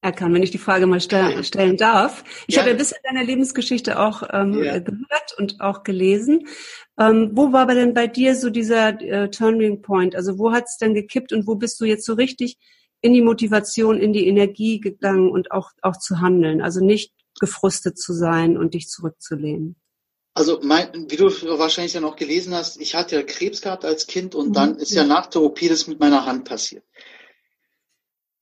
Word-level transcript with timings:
erkannt, 0.00 0.34
wenn 0.34 0.42
ich 0.42 0.50
die 0.50 0.58
Frage 0.58 0.86
mal 0.86 1.00
stell, 1.00 1.42
stellen 1.44 1.76
darf. 1.76 2.24
Ich 2.46 2.56
ja. 2.56 2.62
habe 2.62 2.72
ein 2.72 2.76
bisschen 2.76 2.98
deine 3.04 3.24
Lebensgeschichte 3.24 3.98
auch 3.98 4.22
ähm, 4.32 4.62
ja. 4.62 4.78
gehört 4.78 5.34
und 5.38 5.60
auch 5.60 5.82
gelesen. 5.82 6.46
Ähm, 6.98 7.30
wo 7.32 7.52
war 7.52 7.62
aber 7.62 7.74
denn 7.74 7.94
bei 7.94 8.06
dir 8.06 8.36
so 8.36 8.50
dieser 8.50 9.00
äh, 9.00 9.30
Turning 9.30 9.82
Point? 9.82 10.14
Also 10.14 10.38
wo 10.38 10.52
hat 10.52 10.64
es 10.66 10.76
denn 10.76 10.94
gekippt 10.94 11.32
und 11.32 11.46
wo 11.46 11.54
bist 11.54 11.80
du 11.80 11.84
jetzt 11.84 12.04
so 12.04 12.14
richtig 12.14 12.58
in 13.00 13.12
die 13.14 13.22
Motivation, 13.22 13.98
in 13.98 14.12
die 14.12 14.26
Energie 14.26 14.80
gegangen 14.80 15.30
und 15.30 15.50
auch, 15.50 15.70
auch 15.82 15.96
zu 15.96 16.20
handeln? 16.20 16.62
Also 16.62 16.84
nicht 16.84 17.12
gefrustet 17.40 17.98
zu 17.98 18.12
sein 18.12 18.56
und 18.56 18.74
dich 18.74 18.88
zurückzulehnen. 18.88 19.76
Also 20.34 20.60
mein, 20.62 21.10
wie 21.10 21.16
du 21.16 21.26
wahrscheinlich 21.58 21.92
ja 21.92 22.00
noch 22.00 22.16
gelesen 22.16 22.54
hast, 22.54 22.80
ich 22.80 22.94
hatte 22.94 23.16
ja 23.16 23.22
Krebs 23.22 23.60
gehabt 23.60 23.84
als 23.84 24.06
Kind 24.06 24.34
und 24.34 24.50
mhm. 24.50 24.52
dann 24.54 24.76
ist 24.76 24.92
ja 24.92 25.04
nach 25.04 25.26
der 25.26 25.42
OP 25.42 25.60
das 25.68 25.86
mit 25.86 26.00
meiner 26.00 26.24
Hand 26.24 26.44
passiert. 26.44 26.84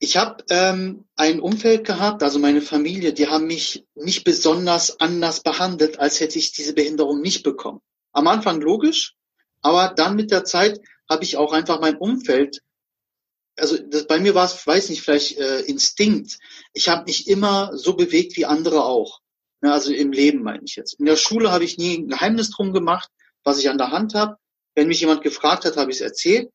Ich 0.02 0.16
habe 0.16 0.42
ähm, 0.48 1.04
ein 1.14 1.40
Umfeld 1.40 1.86
gehabt, 1.86 2.22
also 2.22 2.38
meine 2.38 2.62
Familie, 2.62 3.12
die 3.12 3.28
haben 3.28 3.46
mich 3.46 3.86
nicht 3.94 4.24
besonders 4.24 4.98
anders 4.98 5.42
behandelt, 5.42 5.98
als 5.98 6.20
hätte 6.20 6.38
ich 6.38 6.52
diese 6.52 6.72
Behinderung 6.72 7.20
nicht 7.20 7.42
bekommen. 7.42 7.82
Am 8.12 8.26
Anfang 8.26 8.62
logisch, 8.62 9.14
aber 9.60 9.92
dann 9.94 10.16
mit 10.16 10.30
der 10.30 10.44
Zeit 10.44 10.80
habe 11.08 11.24
ich 11.24 11.36
auch 11.36 11.52
einfach 11.52 11.80
mein 11.80 11.98
Umfeld, 11.98 12.62
also 13.58 13.76
das, 13.76 14.06
bei 14.06 14.18
mir 14.18 14.34
war 14.34 14.46
es, 14.46 14.66
weiß 14.66 14.88
nicht, 14.88 15.02
vielleicht 15.02 15.36
äh, 15.36 15.60
Instinkt. 15.60 16.38
Ich 16.72 16.88
habe 16.88 17.04
mich 17.04 17.28
immer 17.28 17.76
so 17.76 17.94
bewegt 17.94 18.38
wie 18.38 18.46
andere 18.46 18.84
auch. 18.84 19.20
Ja, 19.62 19.72
also 19.72 19.92
im 19.92 20.12
Leben 20.12 20.42
meine 20.42 20.62
ich 20.64 20.76
jetzt. 20.76 20.94
In 20.94 21.04
der 21.04 21.16
Schule 21.16 21.52
habe 21.52 21.64
ich 21.64 21.76
nie 21.76 21.98
ein 21.98 22.08
Geheimnis 22.08 22.48
drum 22.48 22.72
gemacht, 22.72 23.10
was 23.44 23.58
ich 23.58 23.68
an 23.68 23.76
der 23.76 23.90
Hand 23.90 24.14
habe. 24.14 24.36
Wenn 24.74 24.88
mich 24.88 25.00
jemand 25.00 25.20
gefragt 25.20 25.66
hat, 25.66 25.76
habe 25.76 25.90
ich 25.90 25.98
es 25.98 26.02
erzählt. 26.02 26.50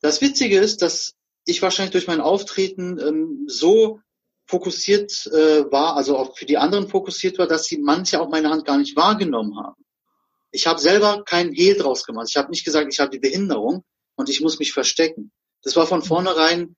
Das 0.00 0.22
Witzige 0.22 0.58
ist, 0.58 0.80
dass 0.80 1.17
ich 1.48 1.62
wahrscheinlich 1.62 1.92
durch 1.92 2.06
mein 2.06 2.20
Auftreten 2.20 2.98
ähm, 3.00 3.44
so 3.46 4.00
fokussiert 4.46 5.26
äh, 5.28 5.70
war, 5.70 5.96
also 5.96 6.18
auch 6.18 6.36
für 6.36 6.44
die 6.44 6.58
anderen 6.58 6.88
fokussiert 6.88 7.38
war, 7.38 7.46
dass 7.46 7.64
sie 7.64 7.78
manche 7.78 8.20
auch 8.20 8.28
meine 8.28 8.50
Hand 8.50 8.66
gar 8.66 8.76
nicht 8.76 8.96
wahrgenommen 8.96 9.56
haben. 9.56 9.82
Ich 10.50 10.66
habe 10.66 10.78
selber 10.78 11.24
keinen 11.24 11.52
Hehl 11.52 11.76
draus 11.76 12.04
gemacht. 12.04 12.26
Ich 12.28 12.36
habe 12.36 12.50
nicht 12.50 12.64
gesagt, 12.64 12.92
ich 12.92 13.00
habe 13.00 13.10
die 13.10 13.18
Behinderung 13.18 13.84
und 14.14 14.28
ich 14.28 14.40
muss 14.40 14.58
mich 14.58 14.72
verstecken. 14.72 15.32
Das 15.62 15.74
war 15.74 15.86
von 15.86 16.02
vornherein 16.02 16.76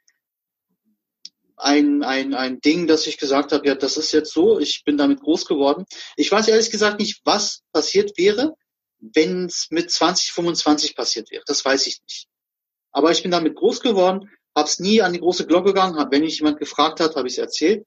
ein, 1.56 2.02
ein, 2.04 2.34
ein 2.34 2.60
Ding, 2.60 2.86
dass 2.86 3.06
ich 3.06 3.18
gesagt 3.18 3.52
habe, 3.52 3.66
ja, 3.66 3.74
das 3.74 3.96
ist 3.96 4.12
jetzt 4.12 4.32
so, 4.32 4.58
ich 4.60 4.82
bin 4.84 4.96
damit 4.96 5.20
groß 5.20 5.46
geworden. 5.46 5.84
Ich 6.16 6.30
weiß 6.30 6.46
ehrlich 6.48 6.70
gesagt 6.70 7.00
nicht, 7.00 7.20
was 7.24 7.62
passiert 7.72 8.16
wäre, 8.16 8.54
wenn 9.00 9.46
es 9.46 9.66
mit 9.70 9.91
20, 9.91 10.32
25 10.32 10.94
passiert 10.94 11.30
wäre. 11.30 11.42
Das 11.46 11.64
weiß 11.64 11.86
ich 11.88 12.00
nicht. 12.02 12.28
Aber 12.92 13.10
ich 13.10 13.22
bin 13.22 13.30
damit 13.30 13.56
groß 13.56 13.80
geworden, 13.80 14.30
habe 14.56 14.68
es 14.68 14.80
nie 14.80 15.02
an 15.02 15.12
die 15.12 15.20
große 15.20 15.46
Glocke 15.46 15.68
gegangen. 15.68 15.96
Hab, 15.96 16.10
wenn 16.12 16.22
mich 16.22 16.38
jemand 16.38 16.58
gefragt 16.58 17.00
hat, 17.00 17.16
habe 17.16 17.28
ich 17.28 17.34
es 17.34 17.38
erzählt. 17.38 17.86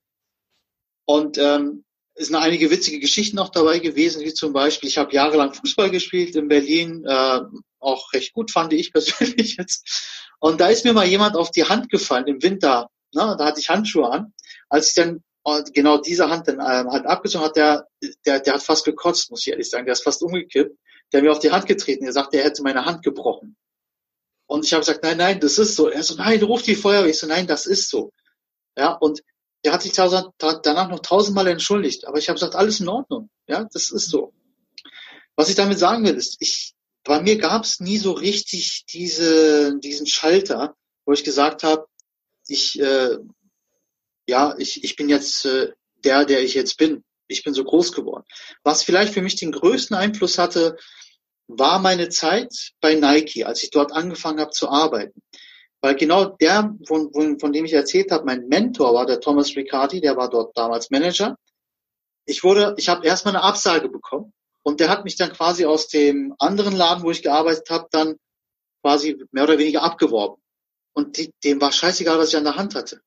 Und 1.05 1.37
ähm, 1.37 1.83
es 2.15 2.27
sind 2.27 2.35
einige 2.35 2.69
witzige 2.69 2.99
Geschichten 2.99 3.39
auch 3.39 3.49
dabei 3.49 3.79
gewesen, 3.79 4.23
wie 4.23 4.33
zum 4.33 4.53
Beispiel, 4.53 4.89
ich 4.89 4.97
habe 4.97 5.13
jahrelang 5.13 5.53
Fußball 5.53 5.89
gespielt 5.89 6.35
in 6.35 6.47
Berlin, 6.47 7.03
äh, 7.05 7.41
auch 7.79 8.13
recht 8.13 8.33
gut 8.33 8.51
fand 8.51 8.71
ich 8.73 8.93
persönlich 8.93 9.57
jetzt. 9.57 10.29
Und 10.39 10.61
da 10.61 10.67
ist 10.67 10.85
mir 10.85 10.93
mal 10.93 11.07
jemand 11.07 11.35
auf 11.35 11.51
die 11.51 11.63
Hand 11.63 11.89
gefallen 11.89 12.27
im 12.27 12.43
Winter. 12.43 12.89
Ne? 13.13 13.35
Da 13.37 13.45
hatte 13.45 13.59
ich 13.59 13.69
Handschuhe 13.69 14.09
an. 14.09 14.33
Als 14.69 14.89
ich 14.89 14.95
dann 14.95 15.23
äh, 15.45 15.63
genau 15.73 15.97
diese 15.97 16.29
Hand 16.29 16.47
dann 16.47 16.55
ähm, 16.55 16.91
halt 16.91 17.05
abgezogen 17.05 17.45
hat, 17.45 17.55
der, 17.55 17.87
der, 18.25 18.39
der 18.39 18.53
hat 18.53 18.63
fast 18.63 18.85
gekotzt, 18.85 19.31
muss 19.31 19.45
ich 19.45 19.51
ehrlich 19.51 19.69
sagen. 19.69 19.85
Der 19.85 19.93
ist 19.93 20.03
fast 20.03 20.21
umgekippt. 20.21 20.77
Der 21.11 21.19
hat 21.19 21.25
mir 21.25 21.31
auf 21.31 21.39
die 21.39 21.51
Hand 21.51 21.65
getreten. 21.65 22.05
Er 22.05 22.13
sagt, 22.13 22.33
er 22.33 22.43
hätte 22.43 22.63
meine 22.63 22.85
Hand 22.85 23.03
gebrochen. 23.03 23.55
Und 24.45 24.65
ich 24.65 24.73
habe 24.73 24.81
gesagt, 24.81 25.03
nein, 25.03 25.17
nein, 25.17 25.39
das 25.39 25.57
ist 25.57 25.75
so. 25.75 25.89
Er 25.89 26.03
so, 26.03 26.15
nein, 26.15 26.41
ruf 26.43 26.61
die 26.61 26.75
Feuerwehr. 26.75 27.09
Ich 27.09 27.19
so, 27.19 27.27
nein, 27.27 27.47
das 27.47 27.65
ist 27.65 27.89
so. 27.89 28.11
Ja, 28.77 28.93
und 28.93 29.21
der 29.63 29.73
hat 29.73 29.81
sich 29.81 29.93
danach 29.93 30.89
noch 30.89 30.99
tausendmal 30.99 31.47
entschuldigt. 31.47 32.05
Aber 32.05 32.17
ich 32.17 32.27
habe 32.27 32.35
gesagt, 32.35 32.55
alles 32.55 32.79
in 32.79 32.89
Ordnung. 32.89 33.29
Ja, 33.47 33.67
das 33.71 33.91
ist 33.91 34.09
so. 34.09 34.33
Was 35.35 35.49
ich 35.49 35.55
damit 35.55 35.79
sagen 35.79 36.03
will, 36.05 36.15
ist, 36.15 36.37
ich, 36.39 36.73
bei 37.03 37.21
mir 37.21 37.37
gab 37.37 37.63
es 37.63 37.79
nie 37.79 37.97
so 37.97 38.11
richtig 38.11 38.85
diese, 38.91 39.77
diesen 39.79 40.07
Schalter, 40.07 40.75
wo 41.05 41.13
ich 41.13 41.23
gesagt 41.23 41.63
habe, 41.63 41.87
ich, 42.47 42.79
äh, 42.79 43.17
ja, 44.27 44.55
ich, 44.57 44.83
ich 44.83 44.95
bin 44.95 45.09
jetzt 45.09 45.45
äh, 45.45 45.71
der, 46.03 46.25
der 46.25 46.43
ich 46.43 46.53
jetzt 46.53 46.77
bin. 46.77 47.03
Ich 47.27 47.43
bin 47.43 47.53
so 47.53 47.63
groß 47.63 47.93
geworden. 47.93 48.25
Was 48.63 48.83
vielleicht 48.83 49.13
für 49.13 49.21
mich 49.21 49.35
den 49.35 49.51
größten 49.51 49.95
Einfluss 49.95 50.37
hatte, 50.37 50.77
war 51.47 51.79
meine 51.79 52.09
Zeit 52.09 52.71
bei 52.81 52.95
Nike, 52.95 53.43
als 53.45 53.63
ich 53.63 53.71
dort 53.71 53.91
angefangen 53.91 54.39
habe 54.39 54.51
zu 54.51 54.69
arbeiten. 54.69 55.21
Weil 55.81 55.95
genau 55.95 56.25
der, 56.25 56.73
von, 56.87 57.11
von, 57.11 57.39
von 57.39 57.51
dem 57.51 57.65
ich 57.65 57.73
erzählt 57.73 58.11
habe, 58.11 58.25
mein 58.25 58.47
Mentor 58.47 58.93
war 58.93 59.05
der 59.05 59.19
Thomas 59.19 59.55
Riccardi, 59.55 59.99
der 59.99 60.15
war 60.15 60.29
dort 60.29 60.57
damals 60.57 60.89
Manager. 60.89 61.37
Ich 62.25 62.43
wurde, 62.43 62.73
ich 62.77 62.87
habe 62.87 63.05
erstmal 63.05 63.35
eine 63.35 63.43
Absage 63.43 63.89
bekommen 63.89 64.31
und 64.63 64.79
der 64.79 64.89
hat 64.89 65.03
mich 65.03 65.17
dann 65.17 65.33
quasi 65.33 65.65
aus 65.65 65.89
dem 65.89 66.33
anderen 66.39 66.73
Laden, 66.73 67.03
wo 67.03 67.11
ich 67.11 67.21
gearbeitet 67.21 67.69
habe, 67.69 67.87
dann 67.91 68.15
quasi 68.81 69.21
mehr 69.31 69.43
oder 69.43 69.57
weniger 69.57 69.83
abgeworben. 69.83 70.41
Und 70.93 71.17
die, 71.17 71.33
dem 71.43 71.59
war 71.59 71.71
scheißegal, 71.71 72.17
was 72.17 72.29
ich 72.29 72.37
an 72.37 72.45
der 72.45 72.55
Hand 72.55 72.75
hatte. 72.75 73.01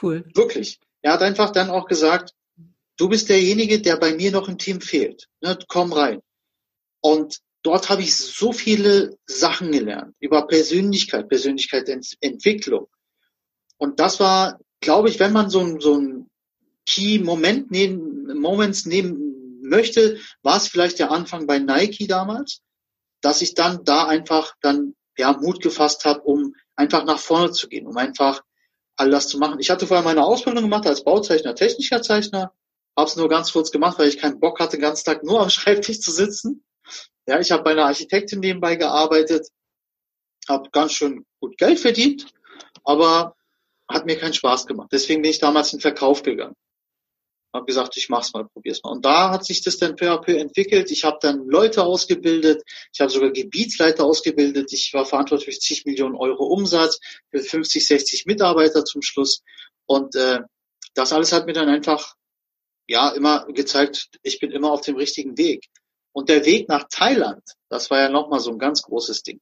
Cool. 0.00 0.24
Wirklich. 0.34 0.78
Er 1.02 1.14
hat 1.14 1.22
einfach 1.22 1.50
dann 1.50 1.70
auch 1.70 1.86
gesagt, 1.86 2.32
du 2.96 3.08
bist 3.08 3.28
derjenige, 3.28 3.80
der 3.80 3.96
bei 3.96 4.14
mir 4.14 4.30
noch 4.30 4.48
im 4.48 4.58
Team 4.58 4.80
fehlt. 4.80 5.28
Ne, 5.40 5.58
komm 5.68 5.92
rein. 5.92 6.20
Und 7.00 7.38
dort 7.62 7.88
habe 7.88 8.02
ich 8.02 8.16
so 8.16 8.52
viele 8.52 9.16
Sachen 9.26 9.72
gelernt 9.72 10.14
über 10.20 10.46
Persönlichkeit, 10.46 11.28
Persönlichkeitsentwicklung. 11.28 12.88
Und 13.78 14.00
das 14.00 14.20
war, 14.20 14.58
glaube 14.80 15.08
ich, 15.08 15.18
wenn 15.18 15.32
man 15.32 15.50
so 15.50 15.60
ein, 15.60 15.80
so 15.80 15.98
ein 15.98 16.30
Key-Moment 16.86 17.70
nehmen, 17.70 18.38
Moments 18.38 18.86
nehmen 18.86 19.60
möchte, 19.62 20.18
war 20.42 20.56
es 20.56 20.68
vielleicht 20.68 20.98
der 20.98 21.10
Anfang 21.10 21.46
bei 21.46 21.58
Nike 21.58 22.06
damals, 22.06 22.62
dass 23.20 23.42
ich 23.42 23.54
dann 23.54 23.84
da 23.84 24.06
einfach 24.06 24.54
dann 24.60 24.94
ja 25.18 25.32
Mut 25.32 25.60
gefasst 25.60 26.04
habe, 26.04 26.20
um 26.22 26.54
einfach 26.76 27.04
nach 27.04 27.18
vorne 27.18 27.52
zu 27.52 27.68
gehen, 27.68 27.86
um 27.86 27.96
einfach 27.96 28.42
all 28.96 29.10
das 29.10 29.28
zu 29.28 29.38
machen. 29.38 29.60
Ich 29.60 29.70
hatte 29.70 29.86
vorher 29.86 30.04
meine 30.04 30.24
Ausbildung 30.24 30.64
gemacht 30.64 30.86
als 30.86 31.04
Bauzeichner, 31.04 31.54
technischer 31.54 32.02
Zeichner, 32.02 32.52
habe 32.96 33.08
es 33.08 33.16
nur 33.16 33.28
ganz 33.28 33.52
kurz 33.52 33.70
gemacht, 33.70 33.98
weil 33.98 34.08
ich 34.08 34.18
keinen 34.18 34.40
Bock 34.40 34.58
hatte, 34.58 34.76
den 34.76 34.82
ganzen 34.82 35.04
Tag 35.04 35.22
nur 35.22 35.40
am 35.40 35.50
Schreibtisch 35.50 36.00
zu 36.00 36.10
sitzen. 36.10 36.64
Ja, 37.26 37.40
ich 37.40 37.50
habe 37.50 37.64
bei 37.64 37.72
einer 37.72 37.86
Architektin 37.86 38.40
nebenbei 38.40 38.76
gearbeitet, 38.76 39.48
habe 40.48 40.70
ganz 40.70 40.92
schön 40.92 41.26
gut 41.40 41.58
Geld 41.58 41.80
verdient, 41.80 42.26
aber 42.84 43.34
hat 43.88 44.06
mir 44.06 44.18
keinen 44.18 44.34
Spaß 44.34 44.66
gemacht. 44.66 44.88
Deswegen 44.92 45.22
bin 45.22 45.30
ich 45.30 45.38
damals 45.38 45.72
in 45.72 45.78
den 45.78 45.82
Verkauf 45.82 46.22
gegangen. 46.22 46.54
Habe 47.52 47.66
gesagt, 47.66 47.96
ich 47.96 48.08
mach's 48.08 48.32
mal, 48.32 48.44
probier's 48.44 48.82
mal. 48.82 48.90
Und 48.90 49.04
da 49.04 49.30
hat 49.30 49.44
sich 49.44 49.62
das 49.62 49.78
dann 49.78 49.96
peu 49.96 50.10
à 50.10 50.18
peu 50.18 50.36
entwickelt. 50.36 50.90
Ich 50.90 51.04
habe 51.04 51.18
dann 51.20 51.46
Leute 51.46 51.84
ausgebildet, 51.84 52.62
ich 52.92 53.00
habe 53.00 53.10
sogar 53.10 53.30
Gebietsleiter 53.30 54.04
ausgebildet. 54.04 54.72
Ich 54.72 54.92
war 54.92 55.06
verantwortlich 55.06 55.54
für 55.54 55.60
zig 55.60 55.84
Millionen 55.86 56.16
Euro 56.16 56.44
Umsatz, 56.44 57.00
für 57.30 57.40
50, 57.40 57.86
60 57.86 58.26
Mitarbeiter 58.26 58.84
zum 58.84 59.02
Schluss. 59.02 59.42
Und 59.86 60.14
äh, 60.16 60.40
das 60.94 61.12
alles 61.12 61.32
hat 61.32 61.46
mir 61.46 61.54
dann 61.54 61.68
einfach 61.68 62.14
ja 62.88 63.10
immer 63.10 63.46
gezeigt, 63.46 64.10
ich 64.22 64.38
bin 64.38 64.50
immer 64.50 64.70
auf 64.70 64.82
dem 64.82 64.96
richtigen 64.96 65.38
Weg. 65.38 65.66
Und 66.16 66.30
der 66.30 66.46
Weg 66.46 66.66
nach 66.70 66.88
Thailand, 66.88 67.42
das 67.68 67.90
war 67.90 68.00
ja 68.00 68.08
nochmal 68.08 68.40
so 68.40 68.50
ein 68.50 68.58
ganz 68.58 68.80
großes 68.80 69.22
Ding. 69.22 69.38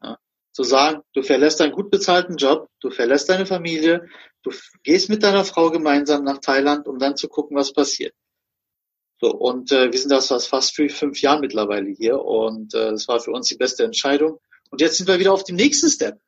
Ja, 0.00 0.16
zu 0.52 0.62
sagen, 0.62 1.02
du 1.12 1.22
verlässt 1.22 1.60
einen 1.60 1.72
gut 1.72 1.90
bezahlten 1.90 2.36
Job, 2.36 2.68
du 2.78 2.90
verlässt 2.90 3.28
deine 3.28 3.46
Familie, 3.46 4.08
du 4.44 4.52
gehst 4.84 5.08
mit 5.08 5.24
deiner 5.24 5.44
Frau 5.44 5.72
gemeinsam 5.72 6.22
nach 6.22 6.38
Thailand, 6.38 6.86
um 6.86 7.00
dann 7.00 7.16
zu 7.16 7.26
gucken, 7.26 7.56
was 7.56 7.72
passiert. 7.72 8.14
So, 9.20 9.32
und 9.32 9.72
äh, 9.72 9.90
wir 9.90 9.98
sind 9.98 10.10
das 10.10 10.28
fast 10.46 10.76
für 10.76 10.88
fünf 10.88 11.20
Jahre 11.20 11.40
mittlerweile 11.40 11.90
hier 11.90 12.20
und 12.20 12.74
äh, 12.74 12.92
das 12.92 13.08
war 13.08 13.18
für 13.18 13.32
uns 13.32 13.48
die 13.48 13.56
beste 13.56 13.82
Entscheidung. 13.82 14.38
Und 14.70 14.80
jetzt 14.80 14.98
sind 14.98 15.08
wir 15.08 15.18
wieder 15.18 15.32
auf 15.32 15.42
dem 15.42 15.56
nächsten 15.56 15.90
Step. 15.90 16.20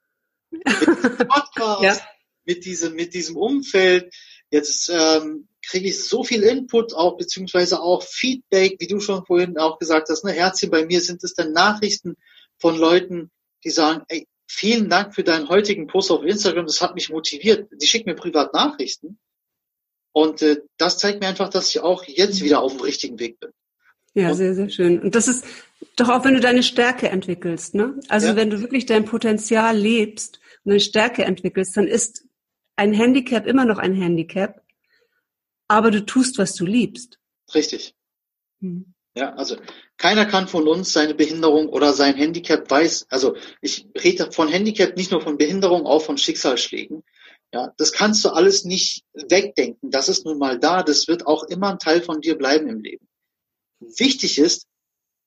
Mit 0.51 0.67
diesem 0.67 1.17
Podcast, 1.29 1.83
ja. 1.85 1.97
mit 2.45 2.65
diesem, 2.65 2.95
mit 2.97 3.15
diesem 3.15 3.37
Umfeld. 3.37 4.13
Jetzt 4.51 4.89
ähm, 4.89 5.47
kriege 5.67 5.89
ich 5.89 6.05
so 6.05 6.25
viel 6.25 6.43
Input 6.43 6.95
auch, 6.95 7.17
beziehungsweise 7.17 7.81
auch 7.81 8.03
Feedback, 8.03 8.77
wie 8.79 8.87
du 8.87 9.01
schon 9.01 9.25
vorhin 9.25 9.59
auch 9.59 9.79
gesagt 9.79 10.09
hast, 10.09 10.25
ne, 10.25 10.33
Herzchen, 10.33 10.71
bei 10.71 10.87
mir 10.87 11.01
sind 11.01 11.23
es 11.25 11.35
dann 11.35 11.53
Nachrichten 11.53 12.17
von 12.59 12.77
Leuten, 12.77 13.31
die 13.65 13.71
sagen, 13.71 14.03
ey, 14.09 14.27
vielen 14.47 14.89
Dank 14.89 15.15
für 15.15 15.25
deinen 15.25 15.49
heutigen 15.49 15.87
Post 15.87 16.11
auf 16.11 16.25
Instagram, 16.25 16.67
das 16.67 16.81
hat 16.81 16.95
mich 16.95 17.11
motiviert. 17.11 17.69
Die 17.73 17.87
schicken 17.87 18.09
mir 18.09 18.17
privat 18.17 18.55
Nachrichten. 18.55 19.19
Und 20.13 20.41
äh, 20.41 20.63
das 20.79 20.99
zeigt 20.99 21.21
mir 21.21 21.29
einfach, 21.29 21.51
dass 21.51 21.69
ich 21.69 21.81
auch 21.81 22.05
jetzt 22.05 22.43
wieder 22.43 22.61
auf 22.61 22.73
dem 22.73 22.83
richtigen 22.83 23.19
Weg 23.19 23.39
bin. 23.39 23.51
Ja, 24.15 24.33
sehr, 24.33 24.55
sehr 24.55 24.71
schön. 24.71 24.99
Und 25.01 25.15
das 25.15 25.29
ist 25.29 25.45
doch 25.97 26.09
auch, 26.09 26.25
wenn 26.25 26.33
du 26.33 26.41
deine 26.41 26.63
Stärke 26.63 27.11
entwickelst, 27.11 27.75
ne? 27.75 28.01
Also 28.09 28.29
ja. 28.29 28.37
wenn 28.37 28.49
du 28.49 28.63
wirklich 28.63 28.87
dein 28.87 29.05
Potenzial 29.05 29.77
lebst 29.77 30.41
und 30.65 30.71
deine 30.71 30.81
Stärke 30.81 31.25
entwickelst, 31.25 31.77
dann 31.77 31.87
ist 31.87 32.25
ein 32.77 32.95
Handicap 32.95 33.47
immer 33.47 33.67
noch 33.67 33.77
ein 33.79 33.93
Handicap 33.93 34.63
aber 35.69 35.91
du 35.91 36.05
tust, 36.05 36.39
was 36.39 36.55
du 36.55 36.65
liebst. 36.65 37.19
Richtig. 37.55 37.95
Hm. 38.61 38.95
Ja, 39.17 39.33
also 39.35 39.57
keiner 39.97 40.27
kann 40.27 40.47
von 40.47 40.69
uns 40.69 40.93
seine 40.93 41.15
Behinderung 41.15 41.71
oder 41.71 41.95
sein 41.95 42.17
Handicap 42.17 42.71
weiß, 42.71 43.07
also 43.09 43.35
ich 43.63 43.87
rede 44.03 44.31
von 44.31 44.49
Handicap 44.49 44.95
nicht 44.97 45.11
nur 45.11 45.23
von 45.23 45.39
Behinderung, 45.39 45.87
auch 45.87 46.03
von 46.03 46.19
Schicksalsschlägen. 46.19 47.03
Ja, 47.53 47.73
das 47.79 47.93
kannst 47.93 48.25
du 48.25 48.31
alles 48.31 48.65
nicht 48.65 49.05
wegdenken. 49.15 49.91
Das 49.91 50.11
ist 50.11 50.27
nun 50.27 50.39
mal 50.39 50.59
da. 50.59 50.83
Das 50.83 51.09
wird 51.09 51.27
auch 51.27 51.45
immer 51.45 51.71
ein 51.71 51.79
Teil 51.79 52.03
von 52.03 52.21
dir 52.21 52.37
bleiben 52.37 52.69
im 52.69 52.81
Leben. 52.81 53.09
Wichtig 53.81 54.39
ist, 54.39 54.67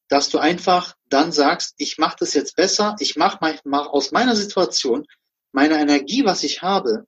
dass 0.10 0.30
du 0.30 0.38
einfach 0.38 0.96
dann 1.08 1.32
sagst, 1.32 1.74
ich 1.78 1.98
mache 1.98 2.18
das 2.20 2.34
jetzt 2.34 2.56
besser. 2.56 2.96
Ich 3.00 3.16
mache 3.16 3.60
mach 3.64 3.88
aus 3.88 4.12
meiner 4.12 4.36
Situation, 4.36 5.08
meiner 5.52 5.80
Energie, 5.80 6.26
was 6.26 6.44
ich 6.44 6.62
habe, 6.62 7.06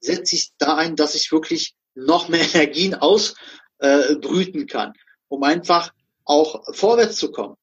setze 0.00 0.34
ich 0.34 0.50
da 0.58 0.76
ein, 0.76 0.96
dass 0.96 1.14
ich 1.14 1.32
wirklich 1.32 1.74
noch 1.94 2.28
mehr 2.28 2.40
Energien 2.54 2.94
ausbrüten 2.94 4.62
äh, 4.62 4.66
kann, 4.66 4.92
um 5.28 5.42
einfach 5.42 5.92
auch 6.24 6.62
vorwärts 6.74 7.16
zu 7.16 7.32
kommen. 7.32 7.56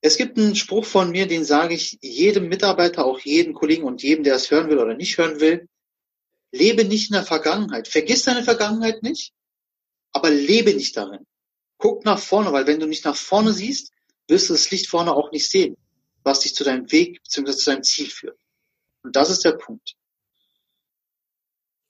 Es 0.00 0.16
gibt 0.16 0.38
einen 0.38 0.54
Spruch 0.54 0.84
von 0.84 1.10
mir, 1.10 1.26
den 1.26 1.44
sage 1.44 1.74
ich 1.74 1.98
jedem 2.00 2.48
Mitarbeiter, 2.48 3.04
auch 3.04 3.18
jedem 3.20 3.54
Kollegen 3.54 3.84
und 3.84 4.02
jedem, 4.02 4.24
der 4.24 4.36
es 4.36 4.50
hören 4.50 4.68
will 4.68 4.78
oder 4.78 4.94
nicht 4.94 5.18
hören 5.18 5.40
will. 5.40 5.68
Lebe 6.52 6.84
nicht 6.84 7.10
in 7.10 7.14
der 7.14 7.24
Vergangenheit. 7.24 7.88
Vergiss 7.88 8.24
deine 8.24 8.44
Vergangenheit 8.44 9.02
nicht, 9.02 9.32
aber 10.12 10.30
lebe 10.30 10.74
nicht 10.74 10.96
darin. 10.96 11.26
Guck 11.78 12.04
nach 12.04 12.18
vorne, 12.18 12.52
weil 12.52 12.66
wenn 12.66 12.80
du 12.80 12.86
nicht 12.86 13.04
nach 13.04 13.16
vorne 13.16 13.52
siehst, 13.52 13.92
wirst 14.28 14.48
du 14.48 14.54
das 14.54 14.70
Licht 14.70 14.88
vorne 14.88 15.14
auch 15.14 15.32
nicht 15.32 15.50
sehen, 15.50 15.76
was 16.22 16.40
dich 16.40 16.54
zu 16.54 16.64
deinem 16.64 16.90
Weg 16.92 17.22
bzw. 17.22 17.52
zu 17.52 17.70
deinem 17.70 17.82
Ziel 17.82 18.08
führt. 18.08 18.38
Und 19.02 19.16
das 19.16 19.30
ist 19.30 19.44
der 19.44 19.52
Punkt. 19.52 19.94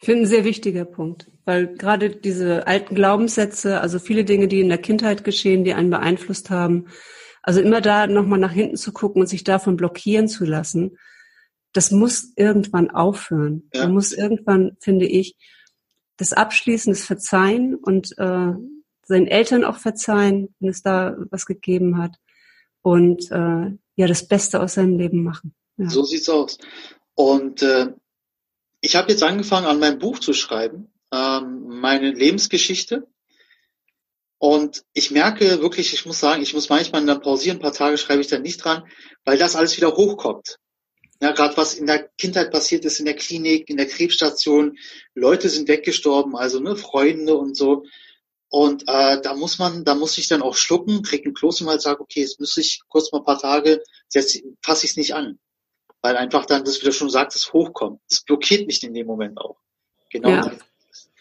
Ich 0.07 0.09
finde 0.09 0.23
ein 0.23 0.29
sehr 0.29 0.45
wichtiger 0.45 0.85
Punkt, 0.85 1.33
weil 1.45 1.67
gerade 1.67 2.11
diese 2.11 2.69
alten 2.69 2.95
Glaubenssätze, 2.95 3.81
also 3.81 3.99
viele 3.99 4.25
Dinge, 4.25 4.47
die 4.47 4.61
in 4.61 4.69
der 4.69 4.79
Kindheit 4.79 5.25
geschehen, 5.25 5.65
die 5.65 5.75
einen 5.75 5.91
beeinflusst 5.91 6.49
haben, 6.49 6.87
also 7.43 7.61
immer 7.61 7.81
da 7.81 8.07
nochmal 8.07 8.39
nach 8.39 8.53
hinten 8.53 8.77
zu 8.77 8.93
gucken 8.93 9.21
und 9.21 9.27
sich 9.27 9.43
davon 9.43 9.77
blockieren 9.77 10.29
zu 10.29 10.45
lassen, 10.45 10.97
das 11.73 11.91
muss 11.91 12.33
irgendwann 12.37 12.89
aufhören. 12.89 13.69
Ja. 13.75 13.83
Man 13.83 13.95
muss 13.95 14.13
irgendwann, 14.13 14.77
finde 14.79 15.07
ich, 15.07 15.35
das 16.19 16.33
Abschließen, 16.33 16.93
das 16.93 17.05
Verzeihen 17.05 17.75
und 17.75 18.17
äh, 18.17 18.53
seinen 19.03 19.27
Eltern 19.27 19.65
auch 19.65 19.79
verzeihen, 19.79 20.55
wenn 20.61 20.71
es 20.71 20.83
da 20.83 21.17
was 21.33 21.47
gegeben 21.47 21.99
hat. 21.99 22.15
Und 22.81 23.29
äh, 23.33 23.73
ja, 23.97 24.07
das 24.07 24.29
Beste 24.29 24.61
aus 24.61 24.75
seinem 24.75 24.99
Leben 24.99 25.25
machen. 25.25 25.53
Ja. 25.79 25.91
So 25.91 26.05
sieht's 26.05 26.29
aus. 26.29 26.59
Und 27.17 27.63
äh, 27.63 27.89
ich 28.87 28.95
habe 28.95 29.11
jetzt 29.11 29.25
angefangen, 29.25 29.67
an 29.67 29.81
meinem 29.81 29.99
Buch 29.99 30.21
zu 30.21 30.33
schreiben, 30.33 30.93
ähm, 31.13 31.81
meine 31.81 32.13
Lebensgeschichte. 32.13 33.09
Und 34.39 34.85
ich 34.93 35.11
merke 35.11 35.61
wirklich, 35.61 35.93
ich 35.93 36.07
muss 36.07 36.21
sagen, 36.21 36.41
ich 36.41 36.55
muss 36.55 36.69
manchmal 36.69 37.05
dann 37.05 37.21
pausieren, 37.21 37.59
ein 37.59 37.63
paar 37.63 37.73
Tage 37.73 37.99
schreibe 37.99 38.21
ich 38.21 38.29
dann 38.29 38.43
nicht 38.43 38.65
dran, 38.65 38.85
weil 39.25 39.39
das 39.39 39.57
alles 39.57 39.77
wieder 39.77 39.97
hochkommt. 39.97 40.59
Ja, 41.21 41.33
gerade 41.33 41.57
was 41.57 41.75
in 41.75 41.87
der 41.87 42.09
Kindheit 42.17 42.53
passiert 42.53 42.85
ist, 42.85 43.01
in 43.01 43.07
der 43.07 43.17
Klinik, 43.17 43.69
in 43.69 43.77
der 43.77 43.89
Krebsstation, 43.89 44.79
Leute 45.15 45.49
sind 45.49 45.67
weggestorben, 45.67 46.37
also 46.37 46.61
ne, 46.61 46.77
Freunde 46.77 47.35
und 47.35 47.57
so. 47.57 47.87
Und 48.49 48.85
äh, 48.87 49.21
da 49.21 49.35
muss 49.35 49.59
man, 49.59 49.85
da 49.85 49.97
muss 49.97 50.17
ich 50.17 50.29
dann 50.29 50.43
auch 50.43 50.55
schlucken, 50.55 51.03
krieg 51.03 51.25
einen 51.25 51.35
Kloß 51.35 51.63
und 51.63 51.67
mal 51.67 51.81
sagen, 51.81 52.03
okay, 52.03 52.21
jetzt 52.21 52.39
muss 52.39 52.57
ich 52.57 52.83
kurz 52.87 53.11
mal 53.11 53.19
ein 53.19 53.25
paar 53.25 53.41
Tage, 53.41 53.83
jetzt 54.13 54.41
fasse 54.63 54.85
ich 54.85 54.93
es 54.93 54.97
nicht 54.97 55.15
an 55.15 55.41
weil 56.07 56.17
einfach 56.17 56.47
dann, 56.47 56.65
das 56.65 56.81
wie 56.81 56.85
du 56.85 56.93
schon 56.93 57.11
sagtest, 57.11 57.53
hochkommt. 57.53 58.01
Das 58.09 58.21
blockiert 58.21 58.69
mich 58.69 58.81
in 58.85 58.95
dem 58.95 59.09
Moment 59.09 59.39
auch. 59.39 59.57
Genau. 60.11 60.29
Ja. 60.29 60.53